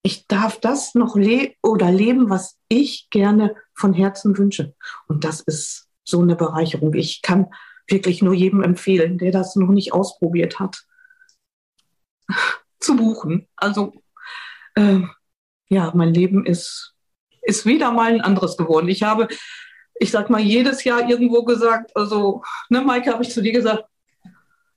Ich 0.04 0.28
darf 0.28 0.60
das 0.60 0.96
noch 0.96 1.16
le 1.16 1.54
oder 1.62 1.92
leben, 1.92 2.30
was 2.30 2.58
ich 2.68 3.10
gerne 3.10 3.56
von 3.74 3.94
Herzen 3.94 4.38
wünsche. 4.38 4.74
Und 5.08 5.24
das 5.24 5.42
ist 5.42 5.88
so 6.04 6.22
eine 6.22 6.36
Bereicherung. 6.36 6.94
Ich 6.96 7.22
kann 7.22 7.48
wirklich 7.88 8.22
nur 8.22 8.34
jedem 8.34 8.64
empfehlen, 8.64 9.18
der 9.18 9.32
das 9.32 9.56
noch 9.56 9.70
nicht 9.70 9.94
ausprobiert 9.94 10.60
hat, 10.60 10.86
zu 12.80 12.96
buchen. 12.96 13.48
Also 13.56 13.94
äh, 14.76 15.02
ja, 15.70 15.92
mein 15.94 16.14
Leben 16.14 16.46
ist, 16.46 16.96
ist 17.42 17.66
wieder 17.66 17.92
mal 17.92 18.14
ein 18.14 18.22
anderes 18.22 18.58
geworden. 18.58 18.88
Ich 18.90 19.04
habe, 19.04 19.28
ich 19.96 20.12
sag 20.12 20.30
mal, 20.30 20.42
jedes 20.42 20.84
Jahr 20.84 21.08
irgendwo 21.08 21.44
gesagt, 21.44 21.96
also, 21.96 22.44
ne, 22.70 22.82
Maike, 22.82 23.12
habe 23.12 23.24
ich 23.24 23.32
zu 23.32 23.42
dir 23.42 23.54
gesagt, 23.54 23.86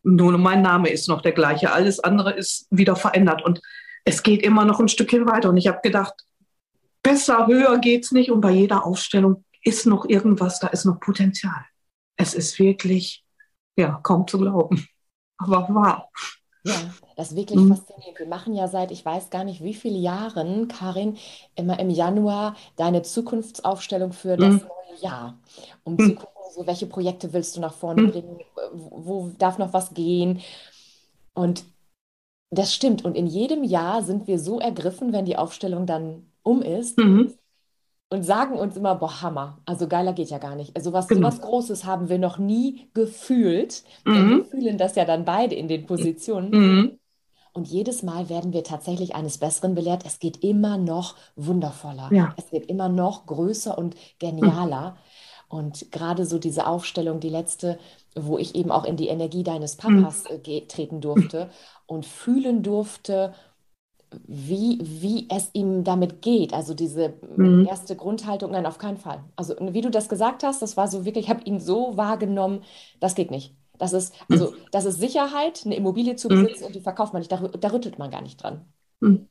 nur 0.05 0.39
mein 0.39 0.63
Name 0.63 0.91
ist 0.91 1.09
noch 1.09 1.23
der 1.23 1.33
gleiche, 1.33 1.73
alles 1.73 1.99
andere 1.99 2.33
ist 2.33 2.67
wieder 2.71 2.95
verändert 2.95 3.43
und 3.43 3.61
es 4.05 4.23
geht 4.23 4.43
immer 4.43 4.65
noch 4.65 4.81
ein 4.81 4.89
Stückchen 4.89 5.27
weiter. 5.27 5.49
Und 5.49 5.57
ich 5.57 5.67
habe 5.67 5.81
gedacht, 5.83 6.15
besser, 7.03 7.47
höher 7.47 7.79
geht's 7.79 8.13
nicht. 8.13 8.31
Und 8.31 8.41
bei 8.41 8.51
jeder 8.51 8.85
Aufstellung 8.85 9.45
ist 9.63 9.87
noch 9.87 10.05
irgendwas, 10.07 10.61
da 10.61 10.69
ist 10.69 10.85
noch 10.85 11.01
Potenzial. 11.01 11.65
Es 12.17 12.35
ist 12.35 12.59
wirklich, 12.59 13.25
ja, 13.77 13.99
kaum 14.03 14.29
zu 14.29 14.39
glauben, 14.39 14.87
aber 15.39 15.67
wahr. 15.75 16.11
Ja, 16.67 16.75
das 17.17 17.31
ist 17.31 17.37
wirklich 17.37 17.61
mhm. 17.61 17.75
faszinierend. 17.75 18.19
Wir 18.19 18.27
machen 18.27 18.55
ja 18.55 18.69
seit, 18.69 18.91
ich 18.91 19.05
weiß 19.05 19.29
gar 19.31 19.45
nicht 19.45 19.63
wie 19.63 19.75
viele 19.75 19.99
Jahren, 19.99 20.69
Karin, 20.69 21.19
immer 21.57 21.79
im 21.79 21.91
Januar 21.91 22.57
deine 22.77 23.03
Zukunftsaufstellung 23.03 24.13
für 24.13 24.37
das 24.37 24.55
mhm. 24.55 24.61
neue 24.61 25.01
Jahr, 25.03 25.39
um 25.83 25.95
mhm. 25.95 25.99
zu 25.99 26.15
gucken, 26.15 26.34
so, 26.53 26.67
welche 26.67 26.87
Projekte 26.87 27.33
willst 27.33 27.57
du 27.57 27.61
nach 27.61 27.75
vorne 27.75 28.03
mhm. 28.03 28.11
bringen, 28.11 28.39
wo, 28.73 28.91
wo 29.05 29.29
darf 29.39 29.59
noch 29.59 29.73
was 29.73 29.95
gehen. 29.95 30.41
Und 31.35 31.65
das 32.51 32.75
stimmt. 32.75 33.05
Und 33.05 33.17
in 33.17 33.27
jedem 33.27 33.65
Jahr 33.65 34.03
sind 34.03 34.27
wir 34.27 34.39
so 34.39 34.61
ergriffen, 34.61 35.13
wenn 35.13 35.25
die 35.25 35.37
Aufstellung 35.37 35.87
dann 35.87 36.31
um 36.43 36.63
ist, 36.63 36.99
mhm 36.99 37.35
und 38.15 38.23
sagen 38.23 38.57
uns 38.57 38.77
immer, 38.77 38.95
boah, 38.95 39.23
Hammer, 39.23 39.59
also 39.67 39.89
geiler 39.89 40.13
geht 40.13 40.31
ja 40.31 40.39
gar 40.39 40.55
nicht. 40.55 40.77
Also 40.77 40.93
was, 40.93 41.09
Genau. 41.09 41.31
sowas 41.31 41.41
Großes 41.41 41.85
haben 41.85 42.09
wir 42.09 42.19
noch 42.19 42.39
nie 42.39 42.89
gefühlt. 42.95 43.83
Mhm. 44.05 44.31
wir 44.31 44.45
fühlen 44.45 44.79
das 44.79 44.95
ja 44.95 45.05
dann 45.05 45.25
beide 45.25 45.57
in 45.57 45.67
den 45.67 45.85
Positionen. 45.87 46.51
Mhm. 46.51 46.99
Und 47.53 47.69
jedes 47.69 48.03
Mal 48.03 48.29
werden 48.29 48.53
wir 48.53 48.65
tatsächlich 48.65 49.15
eines 49.15 49.39
Besseren 49.39 49.75
belehrt. 49.75 50.05
Es 50.07 50.19
geht 50.19 50.43
immer 50.45 50.77
noch 50.77 51.17
wundervoller. 51.37 52.09
Ja. 52.13 52.35
Es 52.37 52.53
wird 52.53 52.67
immer 52.67 52.89
noch 52.89 53.27
größer 53.27 53.77
und 53.77 53.97
genialer. 54.19 54.97
Und 55.55 55.93
gerade 55.93 56.27
so 56.27 56.39
diese 56.39 56.67
Aufstellung, 56.67 57.21
die 57.21 57.29
letzte, 57.29 57.79
wo 58.17 58.39
ich 58.39 58.55
eben 58.57 58.73
auch 58.73 58.85
in 58.85 58.97
die 58.97 59.07
Energie 59.09 59.45
deines 59.45 59.77
Papas 59.77 60.27
äh, 60.27 60.67
treten 60.67 61.01
durfte 61.01 61.49
und 61.87 62.07
fühlen 62.07 62.63
durfte, 62.65 63.35
wie, 64.27 64.79
wie 64.83 65.29
es 65.31 65.51
ihm 65.55 65.85
damit 65.85 66.23
geht. 66.23 66.53
Also 66.55 66.75
diese 66.75 67.15
Mhm. 67.37 67.65
erste 67.65 67.97
Grundhaltung, 67.97 68.53
nein, 68.53 68.67
auf 68.67 68.79
keinen 68.79 68.99
Fall. 68.99 69.25
Also 69.37 69.57
wie 69.61 69.81
du 69.83 69.91
das 69.91 70.09
gesagt 70.09 70.43
hast, 70.45 70.63
das 70.63 70.77
war 70.77 70.89
so 70.89 71.05
wirklich, 71.05 71.27
ich 71.27 71.31
habe 71.31 71.45
ihn 71.45 71.61
so 71.61 71.97
wahrgenommen, 71.97 72.63
das 73.01 73.15
geht 73.15 73.31
nicht. 73.31 73.55
Das 73.79 73.93
ist, 73.93 74.15
also, 74.31 74.55
das 74.73 74.85
ist 74.87 75.01
Sicherheit, 75.01 75.63
eine 75.67 75.77
Immobilie 75.77 76.17
zu 76.17 76.31
Mhm. 76.31 76.45
besitzen 76.45 76.65
und 76.65 76.75
die 76.77 76.81
verkauft 76.81 77.13
man 77.13 77.21
nicht, 77.21 77.33
da, 77.33 77.39
da 77.49 77.69
rüttelt 77.71 77.99
man 77.99 78.11
gar 78.11 78.23
nicht 78.23 78.43
dran. 78.43 78.67
Mhm. 79.01 79.27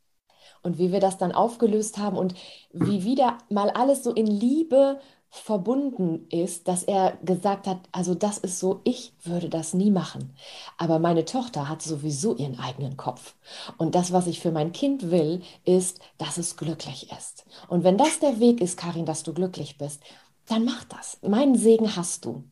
Und 0.62 0.78
wie 0.78 0.92
wir 0.92 1.00
das 1.00 1.18
dann 1.18 1.32
aufgelöst 1.32 1.98
haben 1.98 2.18
und 2.18 2.36
wie 2.72 3.04
wieder 3.04 3.38
mal 3.50 3.70
alles 3.70 4.04
so 4.04 4.12
in 4.14 4.28
Liebe 4.28 5.00
verbunden 5.34 6.28
ist, 6.30 6.68
dass 6.68 6.84
er 6.84 7.18
gesagt 7.24 7.66
hat, 7.66 7.80
also 7.92 8.14
das 8.14 8.38
ist 8.38 8.60
so, 8.60 8.82
ich 8.84 9.14
würde 9.24 9.50
das 9.50 9.74
nie 9.74 9.90
machen. 9.90 10.36
Aber 10.78 11.00
meine 11.00 11.26
Tochter 11.26 11.68
hat 11.68 11.82
sowieso 11.82 12.36
ihren 12.36 12.60
eigenen 12.60 12.98
Kopf. 12.98 13.34
Und 13.80 13.96
das, 13.96 14.14
was 14.14 14.28
ich 14.28 14.40
für 14.40 14.52
mein 14.52 14.74
Kind 14.74 15.10
will, 15.10 15.42
ist, 15.66 16.00
dass 16.20 16.38
es 16.38 16.56
glücklich 16.56 17.12
ist. 17.18 17.48
Und 17.68 17.84
wenn 17.84 17.98
das 17.98 18.20
der 18.20 18.40
Weg 18.40 18.62
ist, 18.62 18.78
Karin, 18.78 19.08
dass 19.08 19.24
du 19.24 19.34
glücklich 19.34 19.80
bist, 19.80 20.04
dann 20.46 20.66
mach 20.66 20.84
das. 20.84 21.18
Meinen 21.24 21.58
Segen 21.58 21.96
hast 21.96 22.26
du. 22.26 22.44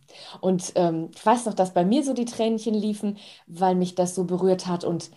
Und 0.41 0.71
ähm, 0.73 1.11
ich 1.13 1.23
weiß 1.23 1.45
noch, 1.45 1.53
dass 1.53 1.75
bei 1.75 1.85
mir 1.85 2.03
so 2.03 2.13
die 2.15 2.25
Tränchen 2.25 2.73
liefen, 2.73 3.19
weil 3.45 3.75
mich 3.75 3.93
das 3.93 4.15
so 4.15 4.23
berührt 4.23 4.65
hat. 4.65 4.83
Und 4.85 5.11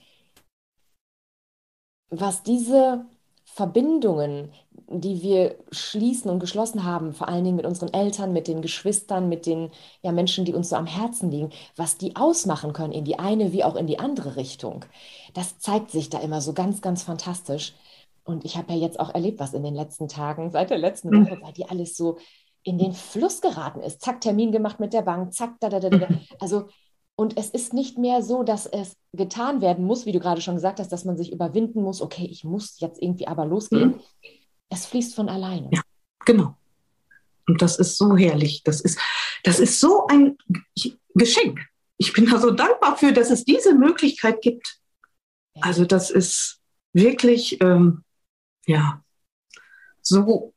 was 2.10 2.42
diese 2.42 3.06
Verbindungen, 3.54 4.50
die 4.88 5.22
wir 5.22 5.56
schließen 5.70 6.30
und 6.30 6.40
geschlossen 6.40 6.84
haben, 6.84 7.12
vor 7.14 7.28
allen 7.28 7.44
Dingen 7.44 7.56
mit 7.56 7.66
unseren 7.66 7.92
Eltern, 7.92 8.32
mit 8.32 8.48
den 8.48 8.62
Geschwistern, 8.62 9.28
mit 9.28 9.46
den 9.46 9.70
ja, 10.02 10.12
Menschen, 10.12 10.44
die 10.44 10.54
uns 10.54 10.70
so 10.70 10.76
am 10.76 10.86
Herzen 10.86 11.30
liegen, 11.30 11.50
was 11.76 11.96
die 11.96 12.16
ausmachen 12.16 12.72
können 12.72 12.92
in 12.92 13.04
die 13.04 13.18
eine 13.18 13.52
wie 13.52 13.64
auch 13.64 13.76
in 13.76 13.86
die 13.86 13.98
andere 13.98 14.36
Richtung, 14.36 14.84
das 15.34 15.58
zeigt 15.58 15.90
sich 15.90 16.10
da 16.10 16.18
immer 16.18 16.40
so 16.40 16.52
ganz, 16.52 16.80
ganz 16.82 17.02
fantastisch. 17.02 17.74
Und 18.24 18.44
ich 18.44 18.56
habe 18.56 18.72
ja 18.72 18.78
jetzt 18.78 18.98
auch 19.00 19.14
erlebt, 19.14 19.38
was 19.40 19.52
in 19.54 19.62
den 19.62 19.74
letzten 19.74 20.08
Tagen, 20.08 20.50
seit 20.50 20.70
der 20.70 20.78
letzten 20.78 21.10
Mhm. 21.10 21.14
Woche, 21.14 21.36
bei 21.36 21.52
dir 21.52 21.70
alles 21.70 21.96
so 21.96 22.18
in 22.62 22.78
den 22.78 22.92
Fluss 22.94 23.40
geraten 23.42 23.80
ist. 23.82 24.00
Zack, 24.00 24.20
Termin 24.22 24.50
gemacht 24.52 24.80
mit 24.80 24.92
der 24.94 25.02
Bank, 25.02 25.34
zack, 25.34 25.60
da, 25.60 25.68
da, 25.68 25.80
da, 25.80 25.90
da. 25.90 25.98
da. 25.98 26.10
Also, 26.38 26.68
und 27.16 27.38
es 27.38 27.50
ist 27.50 27.72
nicht 27.72 27.96
mehr 27.96 28.22
so, 28.22 28.42
dass 28.42 28.66
es 28.66 28.96
getan 29.12 29.60
werden 29.60 29.84
muss, 29.84 30.04
wie 30.04 30.12
du 30.12 30.18
gerade 30.18 30.40
schon 30.40 30.56
gesagt 30.56 30.80
hast, 30.80 30.90
dass 30.90 31.04
man 31.04 31.16
sich 31.16 31.32
überwinden 31.32 31.82
muss, 31.82 32.00
okay, 32.00 32.26
ich 32.28 32.44
muss 32.44 32.80
jetzt 32.80 33.00
irgendwie 33.00 33.28
aber 33.28 33.46
losgehen. 33.46 34.00
Es 34.68 34.86
fließt 34.86 35.14
von 35.14 35.28
alleine. 35.28 35.70
Ja. 35.72 35.82
Genau. 36.24 36.56
Und 37.46 37.62
das 37.62 37.78
ist 37.78 37.98
so 37.98 38.16
herrlich. 38.16 38.62
Das 38.64 38.80
ist, 38.80 38.98
das 39.44 39.60
ist 39.60 39.78
so 39.78 40.06
ein 40.08 40.36
Geschenk. 41.14 41.60
Ich 41.98 42.12
bin 42.12 42.26
da 42.26 42.40
so 42.40 42.50
dankbar 42.50 42.96
für, 42.96 43.12
dass 43.12 43.30
es 43.30 43.44
diese 43.44 43.74
Möglichkeit 43.74 44.40
gibt. 44.40 44.80
Also 45.60 45.84
das 45.84 46.10
ist 46.10 46.60
wirklich, 46.92 47.60
ähm, 47.60 48.02
ja, 48.66 49.04
so, 50.02 50.52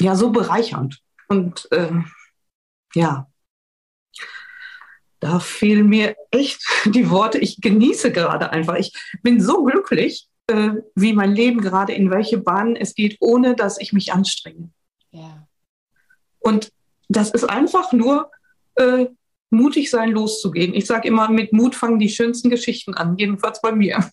ja, 0.00 0.16
so 0.16 0.30
bereichernd. 0.30 1.00
Und 1.28 1.68
ähm, 1.70 2.10
ja, 2.94 3.30
da 5.24 5.40
fehlen 5.40 5.88
mir 5.88 6.16
echt 6.30 6.62
die 6.84 7.08
Worte. 7.08 7.38
Ich 7.38 7.60
genieße 7.60 8.12
gerade 8.12 8.50
einfach. 8.50 8.76
Ich 8.76 8.92
bin 9.22 9.40
so 9.40 9.64
glücklich, 9.64 10.28
äh, 10.48 10.72
wie 10.94 11.14
mein 11.14 11.34
Leben 11.34 11.62
gerade, 11.62 11.94
in 11.94 12.10
welche 12.10 12.36
Bahnen 12.36 12.76
es 12.76 12.94
geht, 12.94 13.16
ohne 13.20 13.56
dass 13.56 13.80
ich 13.80 13.94
mich 13.94 14.12
anstrenge. 14.12 14.70
Ja. 15.12 15.48
Und 16.40 16.70
das 17.08 17.30
ist 17.30 17.44
einfach 17.44 17.92
nur 17.94 18.30
äh, 18.74 19.06
mutig 19.48 19.90
sein, 19.90 20.10
loszugehen. 20.10 20.74
Ich 20.74 20.84
sage 20.84 21.08
immer, 21.08 21.30
mit 21.30 21.54
Mut 21.54 21.74
fangen 21.74 21.98
die 21.98 22.10
schönsten 22.10 22.50
Geschichten 22.50 22.92
an, 22.92 23.16
jedenfalls 23.16 23.62
bei 23.62 23.72
mir. 23.72 24.10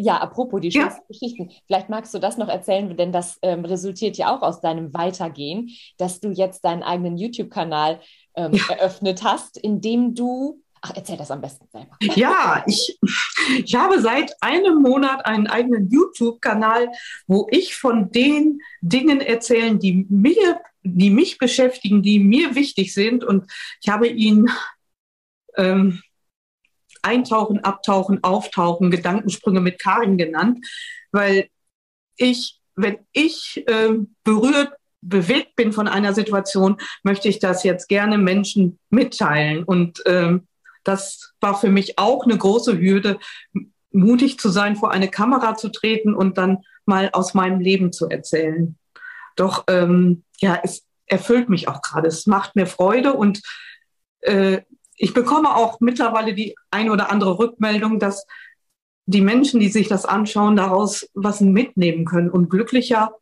Ja, 0.00 0.18
apropos 0.18 0.60
die 0.60 0.68
Ja. 0.68 0.82
schönsten 0.82 1.06
Geschichten. 1.08 1.50
Vielleicht 1.66 1.88
magst 1.88 2.14
du 2.14 2.20
das 2.20 2.38
noch 2.38 2.48
erzählen, 2.48 2.96
denn 2.96 3.10
das 3.10 3.36
ähm, 3.42 3.64
resultiert 3.64 4.16
ja 4.16 4.34
auch 4.34 4.42
aus 4.42 4.60
deinem 4.60 4.94
Weitergehen, 4.94 5.70
dass 5.96 6.20
du 6.20 6.30
jetzt 6.30 6.64
deinen 6.64 6.84
eigenen 6.84 7.18
YouTube-Kanal 7.18 8.00
ähm, 8.36 8.52
Ja. 8.52 8.74
eröffnet 8.76 9.24
hast, 9.24 9.58
in 9.58 9.80
dem 9.80 10.14
du. 10.14 10.62
Ach, 10.80 10.92
erzähl 10.94 11.16
das 11.16 11.32
am 11.32 11.40
besten 11.40 11.66
selber. 11.72 11.96
Ja, 12.14 12.62
ich, 12.68 12.96
ich 13.64 13.74
habe 13.74 14.00
seit 14.00 14.32
einem 14.40 14.80
Monat 14.80 15.26
einen 15.26 15.48
eigenen 15.48 15.90
YouTube-Kanal, 15.90 16.92
wo 17.26 17.48
ich 17.50 17.74
von 17.74 18.12
den 18.12 18.60
Dingen 18.80 19.20
erzähle, 19.20 19.76
die 19.76 20.06
mir, 20.08 20.60
die 20.84 21.10
mich 21.10 21.38
beschäftigen, 21.38 22.02
die 22.02 22.20
mir 22.20 22.54
wichtig 22.54 22.94
sind. 22.94 23.24
Und 23.24 23.50
ich 23.82 23.88
habe 23.88 24.06
ihn 24.06 24.48
ähm, 25.56 26.00
Eintauchen, 27.02 27.64
Abtauchen, 27.64 28.22
Auftauchen, 28.22 28.90
Gedankensprünge 28.90 29.60
mit 29.60 29.78
Karin 29.78 30.18
genannt, 30.18 30.64
weil 31.12 31.48
ich, 32.16 32.60
wenn 32.74 32.98
ich 33.12 33.64
ähm, 33.68 34.14
berührt, 34.24 34.72
bewegt 35.00 35.56
bin 35.56 35.72
von 35.72 35.88
einer 35.88 36.12
Situation, 36.12 36.76
möchte 37.02 37.28
ich 37.28 37.38
das 37.38 37.62
jetzt 37.62 37.88
gerne 37.88 38.18
Menschen 38.18 38.78
mitteilen. 38.90 39.64
Und 39.64 40.02
ähm, 40.06 40.48
das 40.84 41.32
war 41.40 41.58
für 41.58 41.70
mich 41.70 41.98
auch 41.98 42.24
eine 42.24 42.36
große 42.36 42.78
Hürde, 42.78 43.18
mutig 43.90 44.38
zu 44.38 44.48
sein, 44.48 44.76
vor 44.76 44.90
eine 44.90 45.08
Kamera 45.08 45.54
zu 45.54 45.68
treten 45.70 46.14
und 46.14 46.38
dann 46.38 46.58
mal 46.84 47.10
aus 47.12 47.34
meinem 47.34 47.60
Leben 47.60 47.92
zu 47.92 48.08
erzählen. 48.08 48.76
Doch 49.36 49.64
ähm, 49.68 50.24
ja, 50.40 50.60
es 50.62 50.84
erfüllt 51.06 51.48
mich 51.48 51.68
auch 51.68 51.80
gerade. 51.82 52.08
Es 52.08 52.26
macht 52.26 52.56
mir 52.56 52.66
Freude 52.66 53.14
und 53.14 53.40
äh, 54.20 54.62
ich 54.98 55.14
bekomme 55.14 55.54
auch 55.54 55.80
mittlerweile 55.80 56.34
die 56.34 56.54
ein 56.70 56.90
oder 56.90 57.10
andere 57.10 57.38
Rückmeldung, 57.38 57.98
dass 57.98 58.26
die 59.06 59.22
Menschen, 59.22 59.60
die 59.60 59.70
sich 59.70 59.88
das 59.88 60.04
anschauen, 60.04 60.56
daraus 60.56 61.08
was 61.14 61.40
mitnehmen 61.40 62.04
können. 62.04 62.30
Und 62.30 62.50
glücklicher 62.50 63.12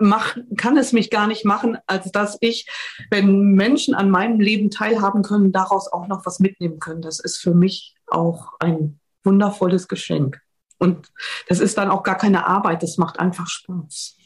mach, 0.00 0.36
kann 0.56 0.76
es 0.76 0.92
mich 0.92 1.10
gar 1.10 1.26
nicht 1.26 1.44
machen, 1.44 1.78
als 1.86 2.10
dass 2.12 2.36
ich, 2.40 2.68
wenn 3.10 3.52
Menschen 3.52 3.94
an 3.94 4.10
meinem 4.10 4.40
Leben 4.40 4.70
teilhaben 4.70 5.22
können, 5.22 5.52
daraus 5.52 5.90
auch 5.90 6.06
noch 6.06 6.26
was 6.26 6.40
mitnehmen 6.40 6.80
können. 6.80 7.02
Das 7.02 7.20
ist 7.20 7.38
für 7.38 7.54
mich 7.54 7.94
auch 8.06 8.52
ein 8.58 9.00
wundervolles 9.24 9.88
Geschenk. 9.88 10.40
Und 10.78 11.12
das 11.48 11.60
ist 11.60 11.78
dann 11.78 11.90
auch 11.90 12.02
gar 12.02 12.16
keine 12.16 12.46
Arbeit, 12.46 12.82
das 12.82 12.98
macht 12.98 13.18
einfach 13.18 13.48
Spaß. 13.48 14.16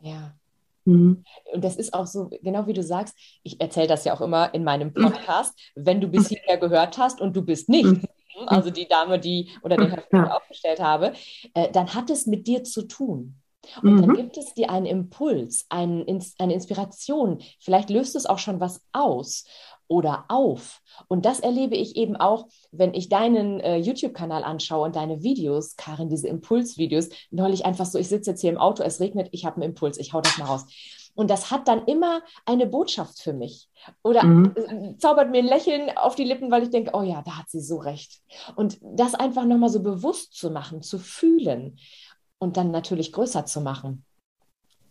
Ja. 0.00 0.34
Mhm. 0.84 1.24
Und 1.52 1.64
das 1.64 1.76
ist 1.76 1.94
auch 1.94 2.06
so, 2.06 2.28
genau 2.42 2.66
wie 2.66 2.72
du 2.72 2.82
sagst, 2.82 3.14
ich 3.42 3.60
erzähle 3.60 3.86
das 3.88 4.04
ja 4.04 4.14
auch 4.14 4.20
immer 4.20 4.52
in 4.54 4.64
meinem 4.64 4.92
Podcast, 4.92 5.58
wenn 5.74 6.00
du 6.00 6.08
bis 6.08 6.28
hierher 6.28 6.58
gehört 6.58 6.98
hast 6.98 7.20
und 7.20 7.34
du 7.34 7.42
bist 7.42 7.68
nicht, 7.68 7.84
Mhm. 7.86 8.02
also 8.48 8.70
die 8.70 8.86
Dame, 8.88 9.18
die 9.18 9.50
oder 9.62 9.76
den 9.76 9.92
ich 9.92 10.04
Ja. 10.12 10.36
aufgestellt 10.36 10.80
habe, 10.80 11.12
äh, 11.54 11.70
dann 11.70 11.94
hat 11.94 12.10
es 12.10 12.26
mit 12.26 12.46
dir 12.46 12.64
zu 12.64 12.82
tun. 12.82 13.36
Und 13.82 13.96
dann 13.98 14.10
Mhm. 14.10 14.14
gibt 14.16 14.36
es 14.36 14.52
dir 14.52 14.68
einen 14.68 14.84
Impuls, 14.84 15.64
ein, 15.70 16.02
Ins- 16.04 16.34
eine 16.38 16.52
Inspiration. 16.52 17.40
Vielleicht 17.60 17.88
löst 17.88 18.14
es 18.14 18.26
auch 18.26 18.38
schon 18.38 18.60
was 18.60 18.82
aus 18.92 19.46
oder 19.88 20.24
auf. 20.28 20.80
Und 21.08 21.24
das 21.26 21.40
erlebe 21.40 21.76
ich 21.76 21.96
eben 21.96 22.16
auch, 22.16 22.48
wenn 22.72 22.94
ich 22.94 23.08
deinen 23.08 23.60
äh, 23.60 23.76
YouTube-Kanal 23.76 24.44
anschaue 24.44 24.84
und 24.86 24.96
deine 24.96 25.22
Videos, 25.22 25.76
Karin, 25.76 26.08
diese 26.08 26.28
Impulsvideos, 26.28 27.08
neulich 27.30 27.64
einfach 27.66 27.86
so, 27.86 27.98
ich 27.98 28.08
sitze 28.08 28.30
jetzt 28.30 28.40
hier 28.40 28.50
im 28.50 28.58
Auto, 28.58 28.82
es 28.82 29.00
regnet, 29.00 29.28
ich 29.32 29.44
habe 29.44 29.56
einen 29.56 29.70
Impuls, 29.70 29.98
ich 29.98 30.12
hau 30.12 30.20
das 30.20 30.38
mal 30.38 30.46
raus. 30.46 30.64
Und 31.16 31.30
das 31.30 31.50
hat 31.52 31.68
dann 31.68 31.84
immer 31.86 32.22
eine 32.44 32.66
Botschaft 32.66 33.20
für 33.20 33.32
mich. 33.32 33.68
Oder 34.02 34.24
Mhm. 34.24 34.54
äh, 34.56 34.96
zaubert 34.98 35.30
mir 35.30 35.38
ein 35.38 35.46
Lächeln 35.46 35.96
auf 35.96 36.16
die 36.16 36.24
Lippen, 36.24 36.50
weil 36.50 36.64
ich 36.64 36.70
denke, 36.70 36.90
oh 36.94 37.02
ja, 37.02 37.22
da 37.22 37.38
hat 37.38 37.50
sie 37.50 37.60
so 37.60 37.76
recht. 37.76 38.20
Und 38.56 38.78
das 38.82 39.14
einfach 39.14 39.44
nochmal 39.44 39.68
so 39.68 39.80
bewusst 39.82 40.34
zu 40.34 40.50
machen, 40.50 40.82
zu 40.82 40.98
fühlen 40.98 41.78
und 42.38 42.56
dann 42.56 42.72
natürlich 42.72 43.12
größer 43.12 43.46
zu 43.46 43.60
machen. 43.60 44.04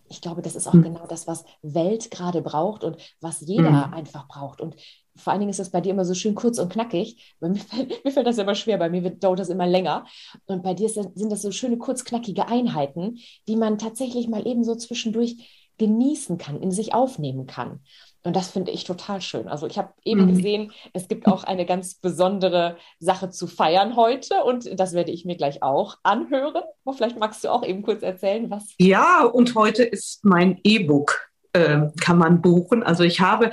Ich 0.09 0.21
glaube, 0.21 0.41
das 0.41 0.55
ist 0.55 0.67
auch 0.67 0.73
Mhm. 0.73 0.83
genau 0.83 1.07
das, 1.07 1.27
was 1.27 1.43
Welt 1.61 2.11
gerade 2.11 2.41
braucht 2.41 2.83
und 2.83 2.97
was 3.21 3.41
jeder 3.41 3.87
Mhm. 3.87 3.93
einfach 3.93 4.27
braucht. 4.27 4.61
Und 4.61 4.75
vor 5.15 5.31
allen 5.31 5.39
Dingen 5.39 5.49
ist 5.51 5.59
das 5.59 5.71
bei 5.71 5.81
dir 5.81 5.91
immer 5.91 6.05
so 6.05 6.13
schön 6.13 6.35
kurz 6.35 6.59
und 6.59 6.71
knackig. 6.71 7.35
Bei 7.39 7.49
mir 7.49 7.55
fällt, 7.89 8.03
mir 8.05 8.11
fällt 8.11 8.27
das 8.27 8.37
immer 8.37 8.55
schwer, 8.55 8.77
bei 8.77 8.89
mir 8.89 9.03
wird, 9.03 9.23
dauert 9.23 9.39
das 9.39 9.49
immer 9.49 9.67
länger. 9.67 10.05
Und 10.45 10.63
bei 10.63 10.73
dir 10.73 10.87
das, 10.87 11.07
sind 11.15 11.31
das 11.31 11.41
so 11.41 11.51
schöne, 11.51 11.77
kurz 11.77 12.03
knackige 12.03 12.47
Einheiten, 12.47 13.17
die 13.47 13.55
man 13.55 13.77
tatsächlich 13.77 14.27
mal 14.27 14.45
eben 14.47 14.63
so 14.63 14.75
zwischendurch 14.75 15.69
genießen 15.77 16.37
kann, 16.37 16.61
in 16.61 16.71
sich 16.71 16.93
aufnehmen 16.93 17.47
kann. 17.47 17.81
Und 18.23 18.35
das 18.35 18.51
finde 18.51 18.71
ich 18.71 18.85
total 18.85 19.21
schön. 19.21 19.47
Also 19.49 19.67
ich 19.67 19.77
habe 19.77 19.93
eben 20.05 20.25
mhm. 20.25 20.35
gesehen, 20.35 20.71
es 20.93 21.07
gibt 21.07 21.27
auch 21.27 21.43
eine 21.43 21.65
ganz 21.65 21.95
besondere 21.95 22.77
Sache 22.99 23.29
zu 23.29 23.47
feiern 23.47 23.95
heute 23.97 24.43
und 24.43 24.79
das 24.79 24.93
werde 24.93 25.11
ich 25.11 25.25
mir 25.25 25.35
gleich 25.35 25.61
auch 25.61 25.97
anhören. 26.03 26.63
Aber 26.85 26.95
vielleicht 26.95 27.19
magst 27.19 27.43
du 27.43 27.49
auch 27.49 27.65
eben 27.65 27.83
kurz 27.83 28.01
erzählen, 28.01 28.49
was. 28.49 28.75
Ja, 28.79 29.23
und 29.25 29.55
heute 29.55 29.83
ist 29.83 30.23
mein 30.23 30.59
E-Book, 30.63 31.29
äh, 31.51 31.87
kann 31.99 32.17
man 32.17 32.41
buchen. 32.41 32.81
Also 32.81 33.03
ich 33.03 33.19
habe 33.19 33.51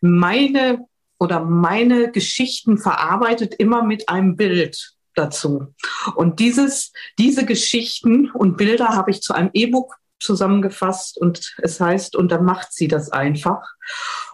meine 0.00 0.86
oder 1.18 1.40
meine 1.40 2.10
Geschichten 2.10 2.78
verarbeitet 2.78 3.54
immer 3.54 3.82
mit 3.82 4.08
einem 4.08 4.36
Bild 4.36 4.94
dazu. 5.14 5.74
Und 6.14 6.40
dieses, 6.40 6.92
diese 7.18 7.44
Geschichten 7.44 8.30
und 8.30 8.56
Bilder 8.56 8.88
habe 8.88 9.10
ich 9.10 9.20
zu 9.20 9.34
einem 9.34 9.50
E-Book 9.52 9.96
zusammengefasst 10.22 11.18
und 11.18 11.54
es 11.58 11.80
heißt, 11.80 12.16
und 12.16 12.32
dann 12.32 12.44
macht 12.44 12.72
sie 12.72 12.88
das 12.88 13.10
einfach. 13.10 13.62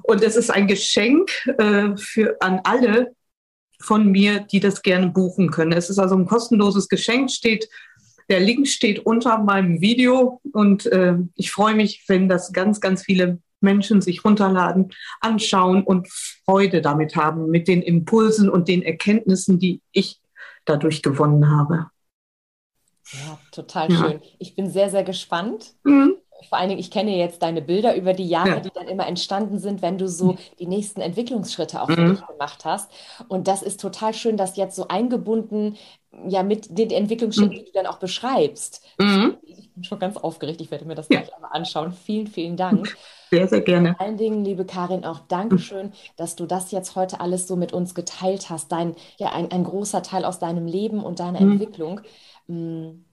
Und 0.03 0.23
es 0.23 0.37
ist 0.37 0.51
ein 0.51 0.67
Geschenk 0.67 1.31
äh, 1.59 1.97
für, 1.97 2.37
an 2.41 2.61
alle 2.65 3.13
von 3.81 4.11
mir, 4.11 4.41
die 4.41 4.61
das 4.61 4.83
gerne 4.83 5.09
buchen 5.09 5.51
können. 5.51 5.73
Es 5.73 5.91
ist 5.91 5.99
also 5.99 6.17
ein 6.17 6.27
kostenloses 6.27 6.89
Geschenk, 6.89 7.31
steht, 7.31 7.69
der 8.29 8.41
Link 8.41 8.69
steht 8.69 9.01
unter 9.07 9.39
meinem 9.39 9.81
Video 9.81 10.41
und 10.53 10.87
äh, 10.87 11.15
ich 11.35 11.51
freue 11.51 11.75
mich, 11.75 12.05
wenn 12.09 12.29
das 12.29 12.53
ganz, 12.53 12.81
ganz 12.81 13.03
viele 13.03 13.39
Menschen 13.61 14.01
sich 14.01 14.25
runterladen, 14.25 14.93
anschauen 15.21 15.83
und 15.83 16.09
Freude 16.45 16.81
damit 16.81 17.17
haben, 17.17 17.51
mit 17.51 17.69
den 17.69 17.83
Impulsen 17.83 18.49
und 18.49 18.69
den 18.69 18.83
Erkenntnissen, 18.83 19.59
die 19.59 19.81
ich 19.93 20.21
dadurch 20.65 21.03
gewonnen 21.03 21.51
habe. 21.51 21.87
Ja, 23.13 23.39
total 23.53 23.91
ja. 23.91 23.99
schön. 23.99 24.21
Ich 24.39 24.55
bin 24.55 24.71
sehr, 24.71 24.91
sehr 24.91 25.05
gespannt. 25.05 25.73
Mhm. 25.85 26.17
Vor 26.49 26.59
allen 26.59 26.69
Dingen, 26.69 26.81
ich 26.81 26.91
kenne 26.91 27.17
jetzt 27.17 27.43
deine 27.43 27.61
Bilder 27.61 27.97
über 27.97 28.13
die 28.13 28.29
Jahre, 28.29 28.49
ja. 28.49 28.61
die 28.61 28.71
dann 28.73 28.87
immer 28.87 29.07
entstanden 29.07 29.59
sind, 29.59 29.83
wenn 29.83 29.99
du 29.99 30.07
so 30.09 30.37
die 30.61 30.67
nächsten 30.67 31.01
Entwicklungsschritte 31.01 31.83
auch 31.83 31.89
mhm. 31.89 32.21
gemacht 32.29 32.65
hast. 32.65 32.91
Und 33.27 33.49
das 33.49 33.63
ist 33.63 33.81
total 33.81 34.15
schön, 34.15 34.37
dass 34.37 34.57
jetzt 34.57 34.77
so 34.77 34.87
eingebunden, 34.87 35.77
ja, 36.27 36.43
mit 36.43 36.79
den 36.79 36.91
Entwicklungsschritten, 36.91 37.55
mhm. 37.55 37.59
die 37.59 37.65
du 37.65 37.73
dann 37.73 37.87
auch 37.87 37.99
beschreibst. 37.99 38.85
Mhm. 38.99 39.37
Ich 39.43 39.73
bin 39.75 39.85
schon 39.85 39.99
ganz 39.99 40.17
aufgeregt. 40.17 40.61
Ich 40.61 40.71
werde 40.71 40.85
mir 40.85 40.95
das 40.95 41.09
ja. 41.11 41.21
gleich 41.21 41.35
einmal 41.35 41.51
anschauen. 41.53 41.93
Vielen, 41.93 42.29
vielen 42.29 42.57
Dank. 42.57 42.97
Sehr, 43.31 43.47
sehr 43.47 43.61
gerne. 43.61 43.95
Vor 43.95 44.07
allen 44.07 44.17
Dingen, 44.17 44.45
liebe 44.45 44.65
Karin, 44.65 45.05
auch 45.05 45.21
Dankeschön, 45.29 45.93
dass 46.17 46.37
du 46.37 46.47
das 46.47 46.71
jetzt 46.71 46.97
heute 46.97 47.21
alles 47.21 47.47
so 47.47 47.57
mit 47.57 47.73
uns 47.73 47.95
geteilt 47.95 48.49
hast. 48.49 48.73
Dein, 48.73 48.95
ja, 49.19 49.33
ein, 49.33 49.51
ein 49.51 49.65
großer 49.65 50.03
Teil 50.03 50.25
aus 50.25 50.39
deinem 50.39 50.67
Leben 50.67 51.03
und 51.03 51.21
deiner 51.21 51.41
mhm. 51.41 51.53
Entwicklung. 51.53 52.01
Mm, 52.49 53.05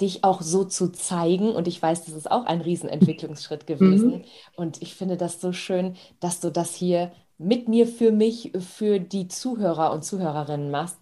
dich 0.00 0.24
auch 0.24 0.40
so 0.40 0.64
zu 0.64 0.92
zeigen. 0.92 1.50
Und 1.52 1.68
ich 1.68 1.80
weiß, 1.80 2.04
das 2.04 2.14
ist 2.14 2.30
auch 2.30 2.44
ein 2.44 2.60
Riesenentwicklungsschritt 2.60 3.66
gewesen. 3.66 4.10
Mhm. 4.10 4.24
Und 4.56 4.82
ich 4.82 4.94
finde 4.94 5.16
das 5.16 5.40
so 5.40 5.52
schön, 5.52 5.96
dass 6.20 6.40
du 6.40 6.50
das 6.50 6.74
hier 6.74 7.12
mit 7.38 7.68
mir, 7.68 7.86
für 7.86 8.12
mich, 8.12 8.52
für 8.58 8.98
die 9.00 9.28
Zuhörer 9.28 9.92
und 9.92 10.04
Zuhörerinnen 10.04 10.70
machst. 10.70 10.98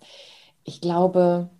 Ich 0.64 0.80
glaube, 0.80 1.50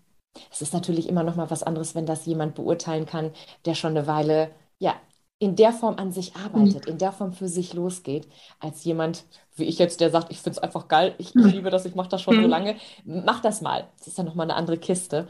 es 0.51 0.63
ist 0.63 0.73
natürlich 0.73 1.09
immer 1.09 1.23
noch 1.23 1.37
mal 1.37 1.51
was 1.51 1.63
anderes, 1.63 1.95
wenn 1.95 2.07
das 2.07 2.27
jemand 2.27 2.55
beurteilen 2.55 3.07
kann, 3.07 3.33
der 3.65 3.75
schon 3.75 3.97
eine 3.97 4.07
Weile 4.07 4.51
ja 4.79 4.95
in 5.41 5.55
der 5.55 5.73
Form 5.73 5.97
an 5.97 6.11
sich 6.11 6.35
arbeitet, 6.35 6.87
mhm. 6.87 6.93
in 6.93 6.99
der 6.99 7.13
Form 7.13 7.33
für 7.33 7.49
sich 7.49 7.73
losgeht, 7.73 8.29
als 8.59 8.85
jemand 8.85 9.25
wie 9.59 9.65
ich 9.65 9.79
jetzt, 9.79 10.01
der 10.01 10.11
sagt, 10.11 10.31
ich 10.31 10.39
finde 10.39 10.59
es 10.59 10.63
einfach 10.63 10.89
geil, 10.89 11.15
ich, 11.19 11.35
mhm. 11.35 11.47
liebe 11.47 11.71
das, 11.71 11.85
ich 11.85 11.95
mache 11.95 12.09
das 12.09 12.23
schon 12.23 12.37
mhm. 12.37 12.43
so 12.43 12.49
lange. 12.49 12.77
Mach 13.05 13.41
das 13.41 13.61
mal. 13.61 13.89
Das 13.99 14.07
ist 14.07 14.19
ja 14.19 14.25
noch 14.25 14.35
mal 14.35 14.45
eine 14.45 14.55
andere 14.55 14.79
Kiste. 14.79 15.29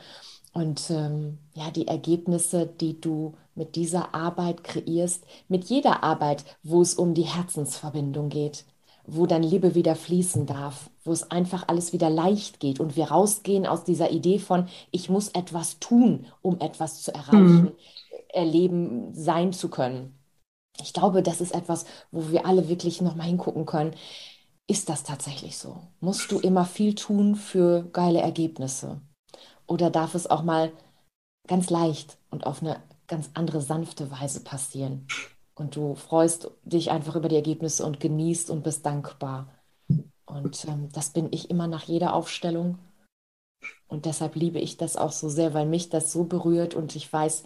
Und 0.58 0.90
ähm, 0.90 1.38
ja, 1.54 1.70
die 1.70 1.86
Ergebnisse, 1.86 2.66
die 2.66 3.00
du 3.00 3.36
mit 3.54 3.76
dieser 3.76 4.12
Arbeit 4.12 4.64
kreierst, 4.64 5.24
mit 5.46 5.66
jeder 5.66 6.02
Arbeit, 6.02 6.44
wo 6.64 6.82
es 6.82 6.94
um 6.94 7.14
die 7.14 7.22
Herzensverbindung 7.22 8.28
geht, 8.28 8.64
wo 9.06 9.26
dann 9.26 9.44
Liebe 9.44 9.76
wieder 9.76 9.94
fließen 9.94 10.46
darf, 10.46 10.90
wo 11.04 11.12
es 11.12 11.30
einfach 11.30 11.68
alles 11.68 11.92
wieder 11.92 12.10
leicht 12.10 12.58
geht 12.58 12.80
und 12.80 12.96
wir 12.96 13.12
rausgehen 13.12 13.68
aus 13.68 13.84
dieser 13.84 14.10
Idee 14.10 14.40
von, 14.40 14.66
ich 14.90 15.08
muss 15.08 15.28
etwas 15.28 15.78
tun, 15.78 16.26
um 16.42 16.58
etwas 16.58 17.02
zu 17.02 17.14
erreichen, 17.14 17.62
mhm. 17.62 17.72
erleben, 18.30 19.14
sein 19.14 19.52
zu 19.52 19.68
können. 19.68 20.18
Ich 20.82 20.92
glaube, 20.92 21.22
das 21.22 21.40
ist 21.40 21.54
etwas, 21.54 21.86
wo 22.10 22.32
wir 22.32 22.46
alle 22.46 22.68
wirklich 22.68 23.00
nochmal 23.00 23.28
hingucken 23.28 23.64
können. 23.64 23.94
Ist 24.66 24.88
das 24.88 25.04
tatsächlich 25.04 25.56
so? 25.56 25.76
Musst 26.00 26.32
du 26.32 26.40
immer 26.40 26.64
viel 26.64 26.96
tun 26.96 27.36
für 27.36 27.84
geile 27.92 28.22
Ergebnisse? 28.22 29.00
Oder 29.68 29.90
darf 29.90 30.14
es 30.14 30.26
auch 30.26 30.42
mal 30.42 30.72
ganz 31.46 31.70
leicht 31.70 32.18
und 32.30 32.46
auf 32.46 32.62
eine 32.62 32.82
ganz 33.06 33.30
andere 33.34 33.60
sanfte 33.60 34.10
Weise 34.10 34.42
passieren? 34.42 35.06
Und 35.54 35.76
du 35.76 35.94
freust 35.94 36.50
dich 36.64 36.90
einfach 36.90 37.14
über 37.14 37.28
die 37.28 37.36
Ergebnisse 37.36 37.84
und 37.84 38.00
genießt 38.00 38.50
und 38.50 38.64
bist 38.64 38.86
dankbar. 38.86 39.48
Und 40.24 40.64
ähm, 40.66 40.88
das 40.92 41.10
bin 41.10 41.28
ich 41.32 41.50
immer 41.50 41.66
nach 41.66 41.84
jeder 41.84 42.14
Aufstellung. 42.14 42.78
Und 43.88 44.04
deshalb 44.04 44.36
liebe 44.36 44.58
ich 44.58 44.76
das 44.76 44.96
auch 44.96 45.12
so 45.12 45.28
sehr, 45.28 45.54
weil 45.54 45.66
mich 45.66 45.90
das 45.90 46.12
so 46.12 46.24
berührt 46.24 46.74
und 46.74 46.94
ich 46.94 47.12
weiß, 47.12 47.44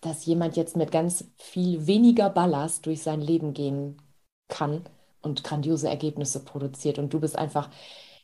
dass 0.00 0.24
jemand 0.26 0.56
jetzt 0.56 0.76
mit 0.76 0.92
ganz 0.92 1.24
viel 1.36 1.86
weniger 1.86 2.30
Ballast 2.30 2.86
durch 2.86 3.02
sein 3.02 3.20
Leben 3.20 3.52
gehen 3.52 4.00
kann 4.48 4.84
und 5.22 5.44
grandiose 5.44 5.88
Ergebnisse 5.88 6.40
produziert. 6.44 6.98
Und 6.98 7.12
du 7.12 7.20
bist 7.20 7.36
einfach 7.36 7.68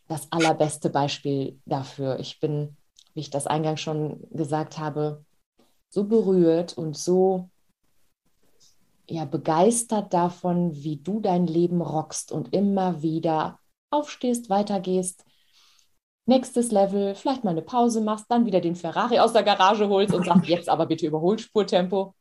das 0.09 0.31
allerbeste 0.31 0.91
Beispiel 0.91 1.59
dafür. 1.65 2.19
Ich 2.21 2.41
bin, 2.41 2.77
wie 3.15 3.21
ich 3.21 3.31
das 3.31 3.47
eingangs 3.47 3.81
schon 3.81 4.27
gesagt 4.31 4.79
habe, 4.79 5.25
so 5.89 6.05
berührt 6.05 6.77
und 6.77 6.97
so 6.97 7.51
ja, 9.09 9.25
begeistert 9.25 10.13
davon, 10.13 10.75
wie 10.75 10.97
du 10.97 11.21
dein 11.21 11.47
Leben 11.47 11.81
rockst 11.81 12.33
und 12.33 12.53
immer 12.53 13.03
wieder 13.03 13.59
aufstehst, 13.91 14.51
weitergehst, 14.51 15.25
nächstes 16.27 16.73
Level, 16.73 17.15
vielleicht 17.15 17.45
mal 17.45 17.51
eine 17.51 17.63
Pause 17.63 18.01
machst, 18.01 18.27
dann 18.29 18.47
wieder 18.47 18.61
den 18.61 18.75
Ferrari 18.75 19.21
aus 19.21 19.33
der 19.33 19.45
Garage 19.45 19.89
holst 19.89 20.13
und 20.13 20.27
sagst, 20.27 20.49
jetzt 20.49 20.69
aber 20.69 20.87
bitte 20.87 21.07
Überholspurtempo. 21.07 22.15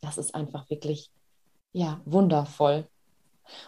Das 0.00 0.16
ist 0.16 0.34
einfach 0.34 0.68
wirklich, 0.70 1.10
ja, 1.72 2.00
wundervoll. 2.04 2.86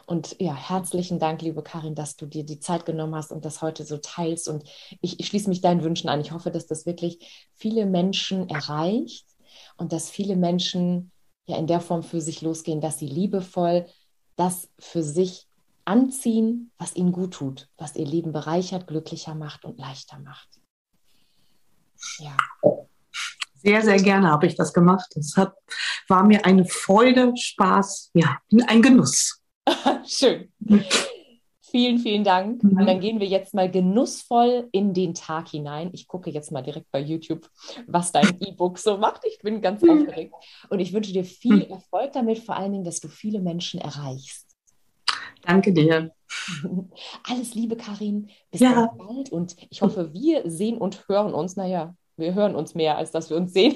Und 0.06 0.36
ja, 0.40 0.54
herzlichen 0.54 1.18
Dank, 1.18 1.42
liebe 1.42 1.62
Karin, 1.62 1.94
dass 1.94 2.16
du 2.16 2.26
dir 2.26 2.44
die 2.44 2.60
Zeit 2.60 2.86
genommen 2.86 3.14
hast 3.14 3.32
und 3.32 3.44
das 3.44 3.62
heute 3.62 3.84
so 3.84 3.98
teilst. 3.98 4.48
Und 4.48 4.64
ich, 5.00 5.20
ich 5.20 5.26
schließe 5.26 5.48
mich 5.48 5.60
deinen 5.60 5.82
Wünschen 5.82 6.08
an. 6.08 6.20
Ich 6.20 6.32
hoffe, 6.32 6.50
dass 6.50 6.66
das 6.66 6.86
wirklich 6.86 7.48
viele 7.54 7.86
Menschen 7.86 8.48
erreicht 8.48 9.26
und 9.76 9.92
dass 9.92 10.10
viele 10.10 10.36
Menschen 10.36 11.10
ja 11.46 11.56
in 11.56 11.66
der 11.66 11.80
Form 11.80 12.02
für 12.02 12.20
sich 12.20 12.42
losgehen, 12.42 12.80
dass 12.80 12.98
sie 12.98 13.08
liebevoll 13.08 13.86
das 14.36 14.68
für 14.78 15.02
sich 15.02 15.46
anziehen, 15.84 16.70
was 16.78 16.96
ihnen 16.96 17.12
gut 17.12 17.34
tut, 17.34 17.68
was 17.76 17.94
ihr 17.94 18.06
Leben 18.06 18.32
bereichert, 18.32 18.86
glücklicher 18.86 19.34
macht 19.34 19.64
und 19.64 19.78
leichter 19.78 20.18
macht. 20.18 20.48
Ja. 22.18 22.36
Sehr, 23.56 23.82
sehr 23.82 24.02
gerne 24.02 24.30
habe 24.30 24.46
ich 24.46 24.56
das 24.56 24.72
gemacht. 24.72 25.14
Es 25.16 25.36
war 26.08 26.24
mir 26.24 26.44
eine 26.44 26.66
Freude, 26.66 27.32
Spaß, 27.36 28.10
ja, 28.14 28.38
ein 28.66 28.82
Genuss. 28.82 29.43
Schön. 30.06 30.52
Vielen, 31.74 31.98
vielen 31.98 32.22
Dank. 32.22 32.62
Mhm. 32.62 32.78
Und 32.78 32.86
dann 32.86 33.00
gehen 33.00 33.18
wir 33.18 33.26
jetzt 33.26 33.52
mal 33.52 33.68
genussvoll 33.68 34.68
in 34.70 34.94
den 34.94 35.12
Tag 35.12 35.48
hinein. 35.48 35.90
Ich 35.92 36.06
gucke 36.06 36.30
jetzt 36.30 36.52
mal 36.52 36.62
direkt 36.62 36.88
bei 36.92 37.00
YouTube, 37.00 37.50
was 37.88 38.12
dein 38.12 38.28
E-Book 38.40 38.78
so 38.78 38.96
macht. 38.96 39.22
Ich 39.24 39.40
bin 39.40 39.60
ganz 39.60 39.82
mhm. 39.82 39.90
aufgeregt. 39.90 40.34
Und 40.68 40.78
ich 40.78 40.92
wünsche 40.92 41.12
dir 41.12 41.24
viel 41.24 41.64
mhm. 41.66 41.72
Erfolg 41.72 42.12
damit, 42.12 42.38
vor 42.38 42.54
allen 42.54 42.70
Dingen, 42.70 42.84
dass 42.84 43.00
du 43.00 43.08
viele 43.08 43.40
Menschen 43.40 43.80
erreichst. 43.80 44.46
Danke 45.42 45.72
dir. 45.72 46.12
Alles 47.28 47.56
Liebe, 47.56 47.76
Karin. 47.76 48.30
Bis 48.52 48.60
ja. 48.60 48.94
bald. 48.96 49.32
Und 49.32 49.56
ich 49.68 49.82
hoffe, 49.82 50.12
wir 50.12 50.48
sehen 50.48 50.78
und 50.78 51.08
hören 51.08 51.34
uns. 51.34 51.56
Naja, 51.56 51.96
wir 52.16 52.34
hören 52.34 52.54
uns 52.54 52.76
mehr, 52.76 52.96
als 52.98 53.10
dass 53.10 53.30
wir 53.30 53.36
uns 53.36 53.52
sehen 53.52 53.74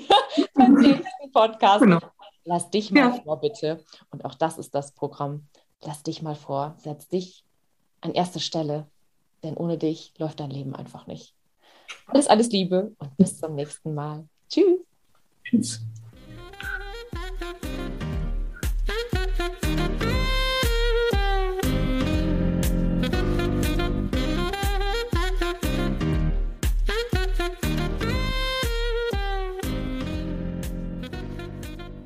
beim 0.55 0.74
nächsten 0.74 1.33
Podcast. 1.33 1.83
Genau. 1.83 1.98
Lass 2.44 2.70
dich 2.70 2.92
mal 2.92 3.01
ja. 3.01 3.11
vor, 3.24 3.40
bitte. 3.40 3.85
Und 4.11 4.24
auch 4.24 4.35
das 4.35 4.57
ist 4.57 4.72
das 4.72 4.94
Programm 4.94 5.48
lass 5.83 6.03
dich 6.03 6.23
mal 6.23 6.35
vor, 6.35 6.75
setz 6.79 7.09
dich 7.09 7.45
an 8.01 8.12
erste 8.12 8.41
Stelle, 8.41 8.87
denn 9.43 9.57
ohne 9.57 9.79
dich 9.79 10.12
läuft 10.19 10.41
dein 10.41 10.51
Leben 10.51 10.75
einfach 10.75 11.07
nicht. 11.07 11.35
Alles, 12.07 12.27
alles 12.27 12.51
Liebe 12.51 12.95
und 12.99 13.17
bis 13.17 13.38
zum 13.38 13.55
nächsten 13.55 13.95
Mal. 13.95 14.29
Tschüss. 14.49 14.81
Tschüss. 15.45 15.81